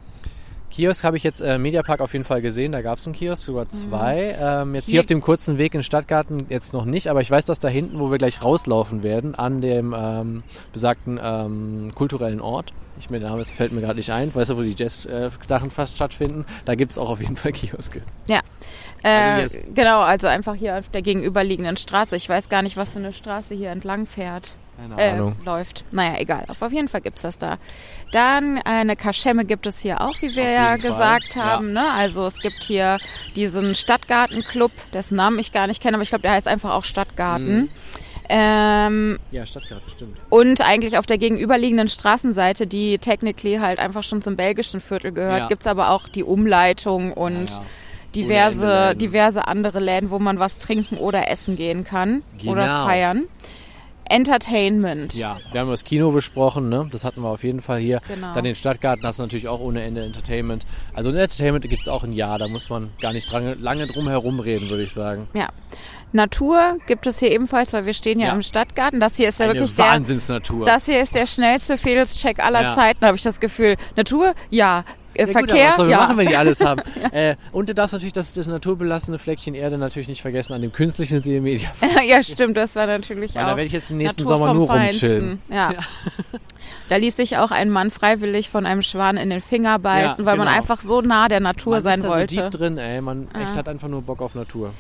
[0.71, 2.73] Kiosk habe ich jetzt äh, Mediapark auf jeden Fall gesehen.
[2.73, 4.37] Da gab es einen Kiosk, sogar zwei.
[4.39, 7.21] Ähm, jetzt hier, Hier- auf dem kurzen Weg in den Stadtgarten jetzt noch nicht, aber
[7.21, 10.43] ich weiß, dass da hinten, wo wir gleich rauslaufen werden, an dem ähm,
[10.73, 14.57] besagten ähm, kulturellen Ort, ich meine, der Name fällt mir gerade nicht ein, weißt du,
[14.57, 18.03] wo die Jazz-Sachen fast stattfinden, da gibt es auch auf jeden Fall Kioske.
[18.27, 18.41] Ja.
[19.03, 19.59] Also Äh, yes.
[19.75, 22.16] Genau, also einfach hier auf der gegenüberliegenden Straße.
[22.16, 24.55] Ich weiß gar nicht, was für eine Straße hier entlang fährt.
[24.97, 25.85] Äh, läuft.
[25.91, 26.45] Naja, egal.
[26.49, 27.59] Auf jeden Fall gibt's das da.
[28.12, 31.45] Dann eine Kaschemme gibt es hier auch, wie wir ja jeden Fall, gesagt ja.
[31.45, 31.72] haben.
[31.72, 31.85] Ne?
[31.93, 32.99] Also es gibt hier
[33.37, 36.85] diesen Stadtgartenclub, dessen Namen ich gar nicht kenne, aber ich glaube, der heißt einfach auch
[36.85, 37.62] Stadtgarten.
[37.62, 37.68] Mhm.
[38.31, 40.18] Ähm, Ja, Stadtgarten, stimmt.
[40.29, 45.39] und eigentlich auf der gegenüberliegenden Straßenseite, die technically halt einfach schon zum belgischen Viertel gehört,
[45.39, 45.49] Ja.
[45.49, 47.62] gibt's aber auch die Umleitung und Ja,
[48.14, 52.87] diverse, diverse andere Läden, wo man was trinken oder essen gehen kann oder Genau.
[54.09, 55.14] Entertainment.
[55.14, 56.88] Ja, wir haben das Kino besprochen, ne?
[56.90, 58.00] das hatten wir auf jeden Fall hier.
[58.09, 58.32] Genau.
[58.34, 60.64] Dann den Stadtgarten hast du natürlich auch ohne Ende Entertainment.
[60.94, 64.09] Also Entertainment gibt es auch ein Jahr, da muss man gar nicht dran, lange drum
[64.09, 65.28] herum reden, würde ich sagen.
[65.34, 65.48] Ja.
[66.12, 68.32] Natur gibt es hier ebenfalls, weil wir stehen ja, Ja.
[68.32, 68.98] im Stadtgarten.
[68.98, 70.64] Das hier ist ja Eine wirklich der, Wahnsinnsnatur.
[70.64, 72.74] das hier ist der schnellste Fedelscheck aller Ja.
[72.74, 73.76] Zeiten, habe ich das Gefühl.
[73.94, 74.34] Natur?
[74.50, 74.84] Ja.
[75.14, 76.02] Äh, Ja, gut, Verkehr, aber was sollen wir ja.
[76.02, 76.82] machen, wenn die alles haben?
[77.12, 80.72] äh, und du darfst natürlich das, das naturbelassene Fleckchen Erde natürlich nicht vergessen an dem
[80.72, 81.68] künstlichen See Media.
[82.06, 83.48] ja, stimmt, das war natürlich Weil auch.
[83.48, 85.09] da werde ich jetzt im nächsten Natur Sommer nur Feinsten.
[85.11, 85.42] rumchillen.
[85.50, 85.72] Ja.
[86.88, 90.36] Da ließ sich auch ein Mann freiwillig von einem Schwan in den Finger beißen, weil
[90.36, 90.59] man genau.
[90.59, 92.34] einfach so nah der Natur Man sein ist da wollte.
[92.34, 93.00] so deep drin, ey.
[93.00, 93.56] Man echt Ja.
[93.56, 94.72] hat einfach nur Bock auf Natur.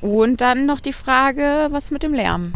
[0.00, 2.52] Und dann noch die Frage, was mit dem Lärm?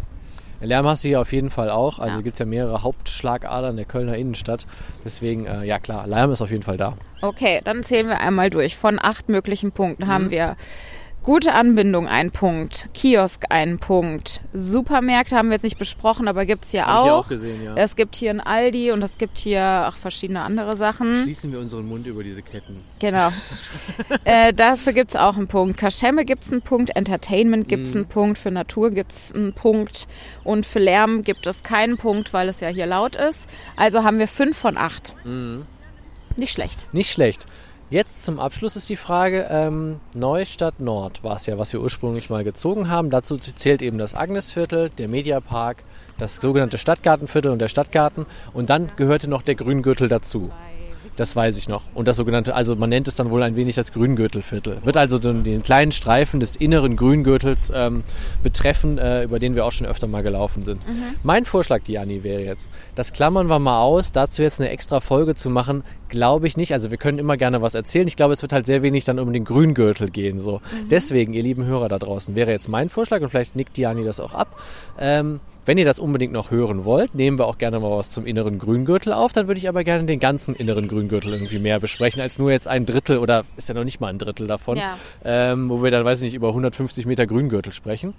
[0.60, 1.98] Lärm hast du hier auf jeden Fall auch.
[1.98, 2.22] Also Ja.
[2.22, 4.66] gibt es ja mehrere Hauptschlagadern der Kölner Innenstadt.
[5.04, 6.96] Deswegen, äh, ja klar, Lärm ist auf jeden Fall da.
[7.22, 8.76] Okay, dann zählen wir einmal durch.
[8.76, 10.08] Von acht möglichen Punkten Mhm.
[10.08, 10.56] haben wir
[11.22, 16.70] gute Anbindung ein Punkt, Kiosk ein Punkt, Supermärkte haben wir jetzt nicht besprochen, aber gibt's
[16.70, 17.04] hier Hab ich auch.
[17.04, 17.74] hier auch gesehen, ja.
[17.76, 21.14] Es gibt hier ein Aldi und es gibt hier auch verschiedene andere Sachen.
[21.14, 22.76] Schließen wir unseren Mund über diese Ketten.
[22.98, 23.28] Genau.
[24.24, 25.78] äh, dafür gibt's auch einen Punkt.
[25.78, 30.08] Kaschemme gibt's einen Punkt, Entertainment gibt's einen Punkt, für Natur gibt's einen Punkt
[30.44, 33.46] und für Lärm gibt es keinen Punkt, weil es ja hier laut ist.
[33.76, 35.14] Also haben wir fünf von acht.
[36.36, 36.86] Nicht schlecht.
[36.92, 37.46] Nicht schlecht.
[37.90, 42.30] Jetzt zum Abschluss ist die Frage, ähm, Neustadt Nord war es ja, was wir ursprünglich
[42.30, 43.10] mal gezogen haben.
[43.10, 45.82] Dazu zählt eben das Agnesviertel, der Mediapark,
[46.16, 48.26] das sogenannte Stadtgartenviertel und der Stadtgarten.
[48.52, 50.52] Und dann gehörte noch der Grüngürtel dazu.
[51.16, 51.84] Das weiß ich noch.
[51.94, 54.78] Und das sogenannte, also man nennt es dann wohl ein wenig das Grüngürtelviertel.
[54.84, 58.04] Wird also so den kleinen Streifen des inneren Grüngürtels ähm,
[58.42, 60.86] betreffen, äh, über den wir auch schon öfter mal gelaufen sind.
[61.22, 65.34] Mein Vorschlag, Diani, wäre jetzt, das klammern wir mal aus, dazu jetzt eine extra Folge
[65.34, 66.72] zu machen, glaube ich nicht.
[66.72, 68.08] Also wir können immer gerne was erzählen.
[68.08, 70.40] Ich glaube, es wird halt sehr wenig dann um den Grüngürtel gehen.
[70.40, 70.60] So.
[70.90, 74.20] Deswegen, ihr lieben Hörer da draußen, wäre jetzt mein Vorschlag und vielleicht nickt Diani das
[74.20, 74.60] auch ab.
[74.98, 75.40] Ähm,
[75.70, 78.58] wenn ihr das unbedingt noch hören wollt, nehmen wir auch gerne mal was zum inneren
[78.58, 79.32] Grüngürtel auf.
[79.32, 82.66] Dann würde ich aber gerne den ganzen inneren Grüngürtel irgendwie mehr besprechen, als nur jetzt
[82.66, 84.96] ein Drittel oder ist ja noch nicht mal ein Drittel davon, Ja.
[85.24, 88.14] ähm, wo wir dann, weiß ich nicht, über 150 Meter Grüngürtel sprechen.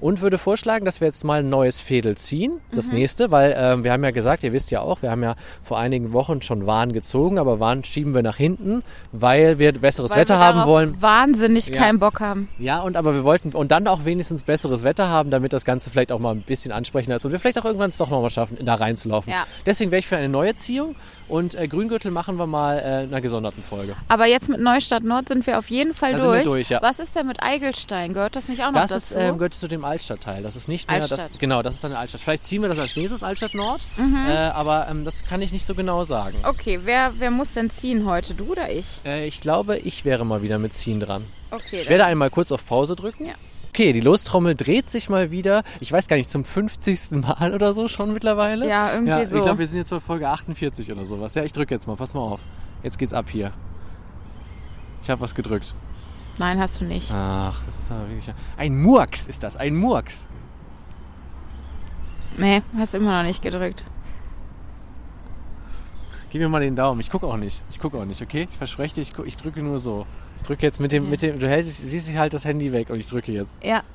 [0.00, 3.84] Und würde vorschlagen, dass wir jetzt mal ein neues Fädel ziehen, das nächste, weil ähm,
[3.84, 6.66] wir haben ja gesagt, ihr wisst ja auch, wir haben ja vor einigen Wochen schon
[6.66, 8.82] Waren gezogen, aber Waren schieben wir nach hinten,
[9.12, 11.00] weil wir besseres Weil Wetter wir haben wollen.
[11.00, 11.76] Wahnsinnig Ja.
[11.76, 12.48] keinen Bock haben.
[12.58, 15.88] Ja, und aber wir wollten und dann auch wenigstens besseres Wetter haben, damit das Ganze
[15.90, 18.30] vielleicht auch mal ein bisschen ansprechender ist und wir vielleicht auch irgendwann es doch nochmal
[18.30, 19.32] schaffen, da reinzulaufen.
[19.32, 19.44] Ja.
[19.64, 20.96] Deswegen wäre ich für eine neue Ziehung
[21.28, 23.94] und äh, Grüngürtel machen wir mal äh, in einer gesonderten Folge.
[24.08, 26.44] Aber jetzt mit Neustadt Nord sind wir auf jeden Fall Da sind wir durch.
[26.46, 26.80] durch, ja.
[26.82, 28.14] Was ist denn mit Eigelstein?
[28.14, 29.18] Gehört das nicht auch noch Das dazu?
[29.18, 30.42] ähm, gehört zu dem Altstadtteil.
[30.42, 31.30] Das ist nicht mehr Altstadt.
[31.32, 32.20] Das, genau, das ist dann eine Altstadt.
[32.20, 34.26] Vielleicht ziehen wir das als nächstes Altstadt Nord, Mhm.
[34.28, 36.38] äh, aber ähm, das kann ich nicht so genau sagen.
[36.44, 38.34] okay, wer, wer muss denn ziehen heute?
[38.34, 38.86] Du oder ich?
[39.04, 41.24] Äh, ich glaube, ich wäre mal wieder mit Ziehen dran.
[41.50, 43.26] Okay, Ich werde einmal kurz auf Pause drücken.
[43.26, 43.34] Ja.
[43.76, 45.62] Okay, die Lostrommel dreht sich mal wieder.
[45.80, 47.10] Ich weiß gar nicht, zum 50.
[47.10, 48.66] Mal oder so schon mittlerweile.
[48.66, 49.36] Ja, irgendwie ja, so.
[49.36, 51.34] Ich glaube, wir sind jetzt bei Folge 48 oder sowas.
[51.34, 51.94] Ja, ich drücke jetzt mal.
[51.94, 52.40] Pass mal auf.
[52.82, 53.50] Jetzt geht's ab hier.
[55.02, 55.74] Ich habe was gedrückt.
[56.38, 57.10] Nein, hast du nicht.
[57.12, 58.34] Ach, das ist aber wirklich...
[58.56, 60.26] Ein Murks ist das, ein Murks.
[62.38, 63.84] Nee, hast immer noch nicht gedrückt.
[66.30, 67.00] Gib mir mal den Daumen.
[67.00, 67.62] Ich gucke auch nicht.
[67.70, 68.48] Ich gucke auch nicht, okay?
[68.50, 70.06] Ich verspreche dir, ich, guck, ich drücke nur so.
[70.36, 72.90] Ich drücke jetzt mit dem, mit dem, du hältst, siehst dich halt das Handy weg
[72.90, 73.52] und ich drücke jetzt.
[73.62, 73.82] Ja.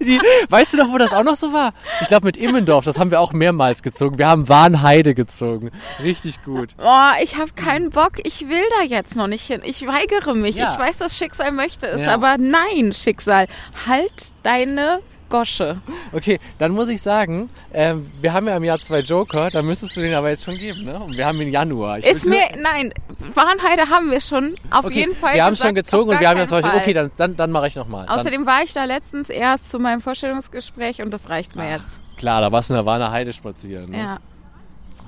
[0.00, 0.18] Die,
[0.48, 1.74] weißt du noch, wo das auch noch so war?
[2.00, 4.16] Ich glaube mit Immendorf, das haben wir auch mehrmals gezogen.
[4.16, 5.70] Wir haben Warnheide gezogen.
[6.02, 6.70] Richtig gut.
[6.78, 8.12] Oh, ich habe keinen Bock.
[8.24, 9.60] Ich will da jetzt noch nicht hin.
[9.64, 10.56] Ich weigere mich.
[10.56, 10.72] Ja.
[10.72, 12.14] Ich weiß, das Schicksal möchte es, Ja.
[12.14, 13.48] aber nein, Schicksal.
[13.86, 15.80] Halt deine Gosche.
[16.12, 19.96] Okay, dann muss ich sagen, ähm, wir haben ja im Jahr zwei Joker, da müsstest
[19.96, 20.98] du den aber jetzt schon geben, ne?
[20.98, 21.98] Und wir haben ihn Januar.
[21.98, 22.92] Ich Ist mir, nein,
[23.34, 26.28] Warnheide haben wir schon auf okay, jeden Fall Wir haben es schon gezogen und wir
[26.28, 28.06] haben jetzt Beispiel, okay, dann, dann, dann mache ich nochmal.
[28.08, 32.00] Außerdem war ich da letztens erst zu meinem Vorstellungsgespräch und das reicht mir jetzt.
[32.16, 33.90] Klar, da warst du in der Warner Heide spazieren.
[33.90, 33.98] Ne?
[33.98, 34.18] Ja.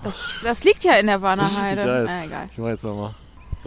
[0.05, 1.81] Das, das liegt ja in der Warner Heide.
[1.83, 2.07] Ich weiß.
[2.07, 2.47] Na, egal.
[2.51, 3.15] Ich jetzt nochmal.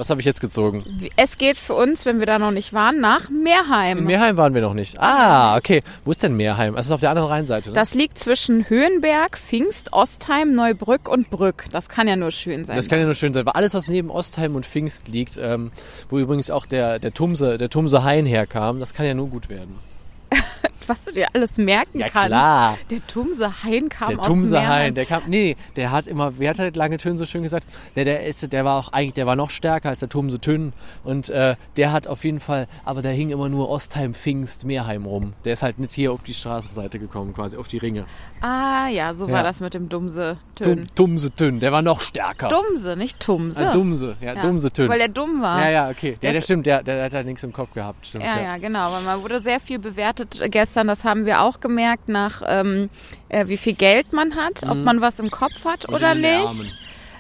[0.02, 0.84] Was habe ich jetzt gezogen?
[1.16, 4.00] Es geht für uns, wenn wir da noch nicht waren, nach Meerheim.
[4.00, 5.00] In Meerheim waren wir noch nicht.
[5.00, 5.82] Ah, okay.
[6.04, 6.74] Wo ist denn Meerheim?
[6.74, 7.76] Das ist auf der anderen Rheinseite, ne?
[7.76, 11.66] Das liegt zwischen Höhenberg, Pfingst, Ostheim, Neubrück und Brück.
[11.72, 12.78] Das kann ja nur schön sein.
[12.78, 15.70] Das kann ja nur schön sein, weil alles, was neben Ostheim und Pfingst liegt, ähm,
[16.10, 19.50] wo übrigens auch der, der Tumse, der Tumse Hain herkam, das kann ja nur gut
[19.50, 19.78] werden.
[20.88, 22.28] Was du dir alles merken Ja, kannst.
[22.28, 22.78] klar.
[22.90, 24.70] Der Tumse Hain kam Der aus Tumse Meerheim.
[24.88, 27.66] Hain, der kam, nee, der hat immer, wer hat halt lange Tön so schön gesagt?
[27.96, 30.74] Der, der ist, der war auch eigentlich, der war noch stärker als der Tumse Tünn
[31.04, 35.06] und äh, der hat auf jeden Fall, aber der hing immer nur Ostheim, Pfingst, Meerheim
[35.06, 35.34] rum.
[35.46, 38.06] Der ist halt nicht hier auf die Straßenseite gekommen, quasi auf die Ringe.
[38.42, 39.34] Ah ja, so Ja.
[39.34, 40.88] war das mit dem Dumse Tön.
[40.88, 42.48] Tum, Tumse Tünn, der war noch stärker.
[42.50, 43.66] Dumse, nicht Tumse.
[43.66, 44.90] Äh, Dumse, ja, Ja, Dumse Tünn.
[44.90, 45.60] Weil der dumm war.
[45.62, 46.12] ja, ja, okay.
[46.22, 48.24] Ja, Das- der stimmt, der, der hat halt nichts im Kopf gehabt, stimmt.
[48.24, 48.92] Ja, ja, genau.
[48.92, 50.71] Weil man wurde sehr viel bewertet gestern.
[50.88, 52.90] Das haben wir auch gemerkt nach, ähm,
[53.30, 55.96] äh, wie viel Geld man hat, ob man was im Kopf hat Mhm.
[55.96, 56.76] Oder den nicht.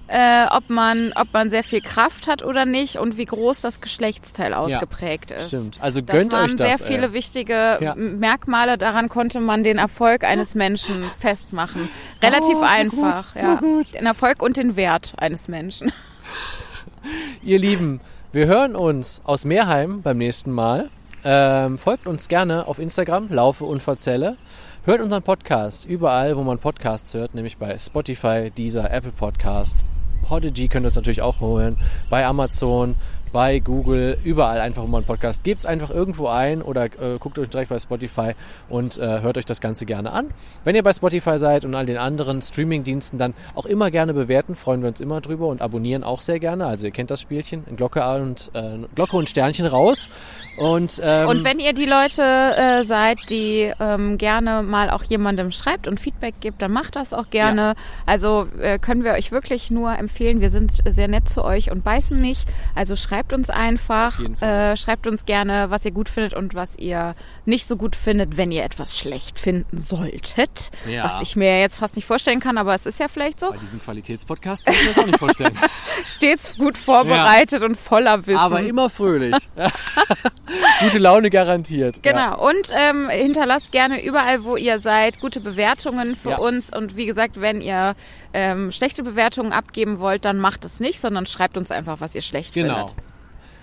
[0.07, 3.79] äh, ob, man, ob man sehr viel Kraft hat oder nicht und wie groß das
[3.79, 5.47] Geschlechtsteil ausgeprägt ist.
[5.47, 5.77] Stimmt.
[5.81, 6.67] Also Das gönnt waren euch das.
[6.67, 7.13] sehr viele ey.
[7.13, 7.95] wichtige Ja.
[7.95, 8.77] Merkmale.
[8.77, 11.87] Daran konnte man den Erfolg eines Menschen festmachen.
[12.21, 13.31] Relativ Oh, so einfach.
[13.33, 13.55] gut, so ja.
[13.55, 13.93] gut.
[13.93, 15.93] Den Erfolg und den Wert eines Menschen.
[17.43, 17.99] Ihr Lieben,
[18.31, 20.89] wir hören uns aus Meerheim beim nächsten Mal.
[21.23, 24.37] Ähm, folgt uns gerne auf Instagram, Laufe und Verzelle.
[24.85, 29.77] Hört unseren Podcast überall, wo man Podcasts hört, nämlich bei Spotify, Deezer, Apple Podcast.
[30.23, 31.77] Podigy könnt ihr uns natürlich auch holen,
[32.09, 32.95] bei Amazon,
[33.31, 35.43] bei Google, überall einfach, man einen Podcast.
[35.43, 38.33] Gebt es einfach irgendwo ein oder äh, guckt euch direkt bei Spotify
[38.69, 40.27] und äh, hört euch das Ganze gerne an.
[40.63, 44.55] Wenn ihr bei Spotify seid und all den anderen Streaming-Diensten, dann auch immer gerne bewerten,
[44.55, 46.65] freuen wir uns immer drüber und abonnieren auch sehr gerne.
[46.65, 50.09] Also ihr kennt das Spielchen, Glocke und, äh, Glocke und Sternchen raus.
[50.57, 55.51] Und, ähm, Und wenn ihr die Leute äh, seid, die ähm, gerne mal auch jemandem
[55.51, 57.75] schreibt und Feedback gibt, dann macht das auch gerne.
[58.05, 60.41] Also äh, können wir euch wirklich nur empfehlen.
[60.41, 62.47] Wir sind sehr nett zu euch und beißen nicht.
[62.75, 64.19] Also schreibt uns einfach.
[64.41, 67.15] Äh, schreibt uns gerne, was ihr gut findet und was ihr
[67.45, 70.71] nicht so gut findet, wenn ihr etwas schlecht finden solltet.
[70.89, 71.03] Ja.
[71.05, 73.51] Was ich mir jetzt fast nicht vorstellen kann, aber es ist ja vielleicht so.
[73.51, 75.57] bei diesem Qualitätspodcast kann ich mir das auch nicht vorstellen.
[76.05, 78.39] Stets gut vorbereitet und voller Wissen.
[78.39, 79.35] Aber immer fröhlich.
[80.81, 82.01] Gute Laune garantiert.
[82.03, 82.17] Genau.
[82.19, 82.33] Ja.
[82.33, 86.37] Und ähm, hinterlasst gerne überall, wo ihr seid, gute Bewertungen für Ja.
[86.39, 86.69] uns.
[86.75, 87.95] Und wie gesagt, wenn ihr
[88.33, 92.21] ähm, schlechte Bewertungen abgeben wollt, dann macht es nicht, sondern schreibt uns einfach, was ihr
[92.21, 92.87] schlecht Genau.
[92.87, 92.95] findet.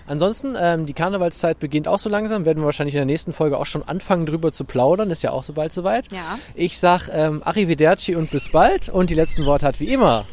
[0.09, 2.43] Ansonsten, ähm, die Karnevalszeit beginnt auch so langsam.
[2.43, 5.11] Werden wir wahrscheinlich in der nächsten Folge auch schon anfangen, drüber zu plaudern.
[5.11, 6.11] Ist ja auch so bald soweit.
[6.11, 6.39] Ja.
[6.55, 8.89] Ich sag ähm, Arrivederci und bis bald.
[8.89, 10.25] Und die letzten Worte hat wie immer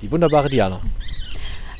[0.00, 0.80] die wunderbare Diana.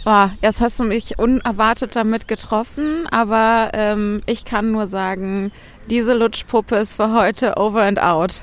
[0.03, 5.53] Boah, jetzt hast du mich unerwartet damit getroffen, aber ähm, ich kann nur sagen,
[5.89, 8.41] diese Lutschpuppe ist für heute over and out.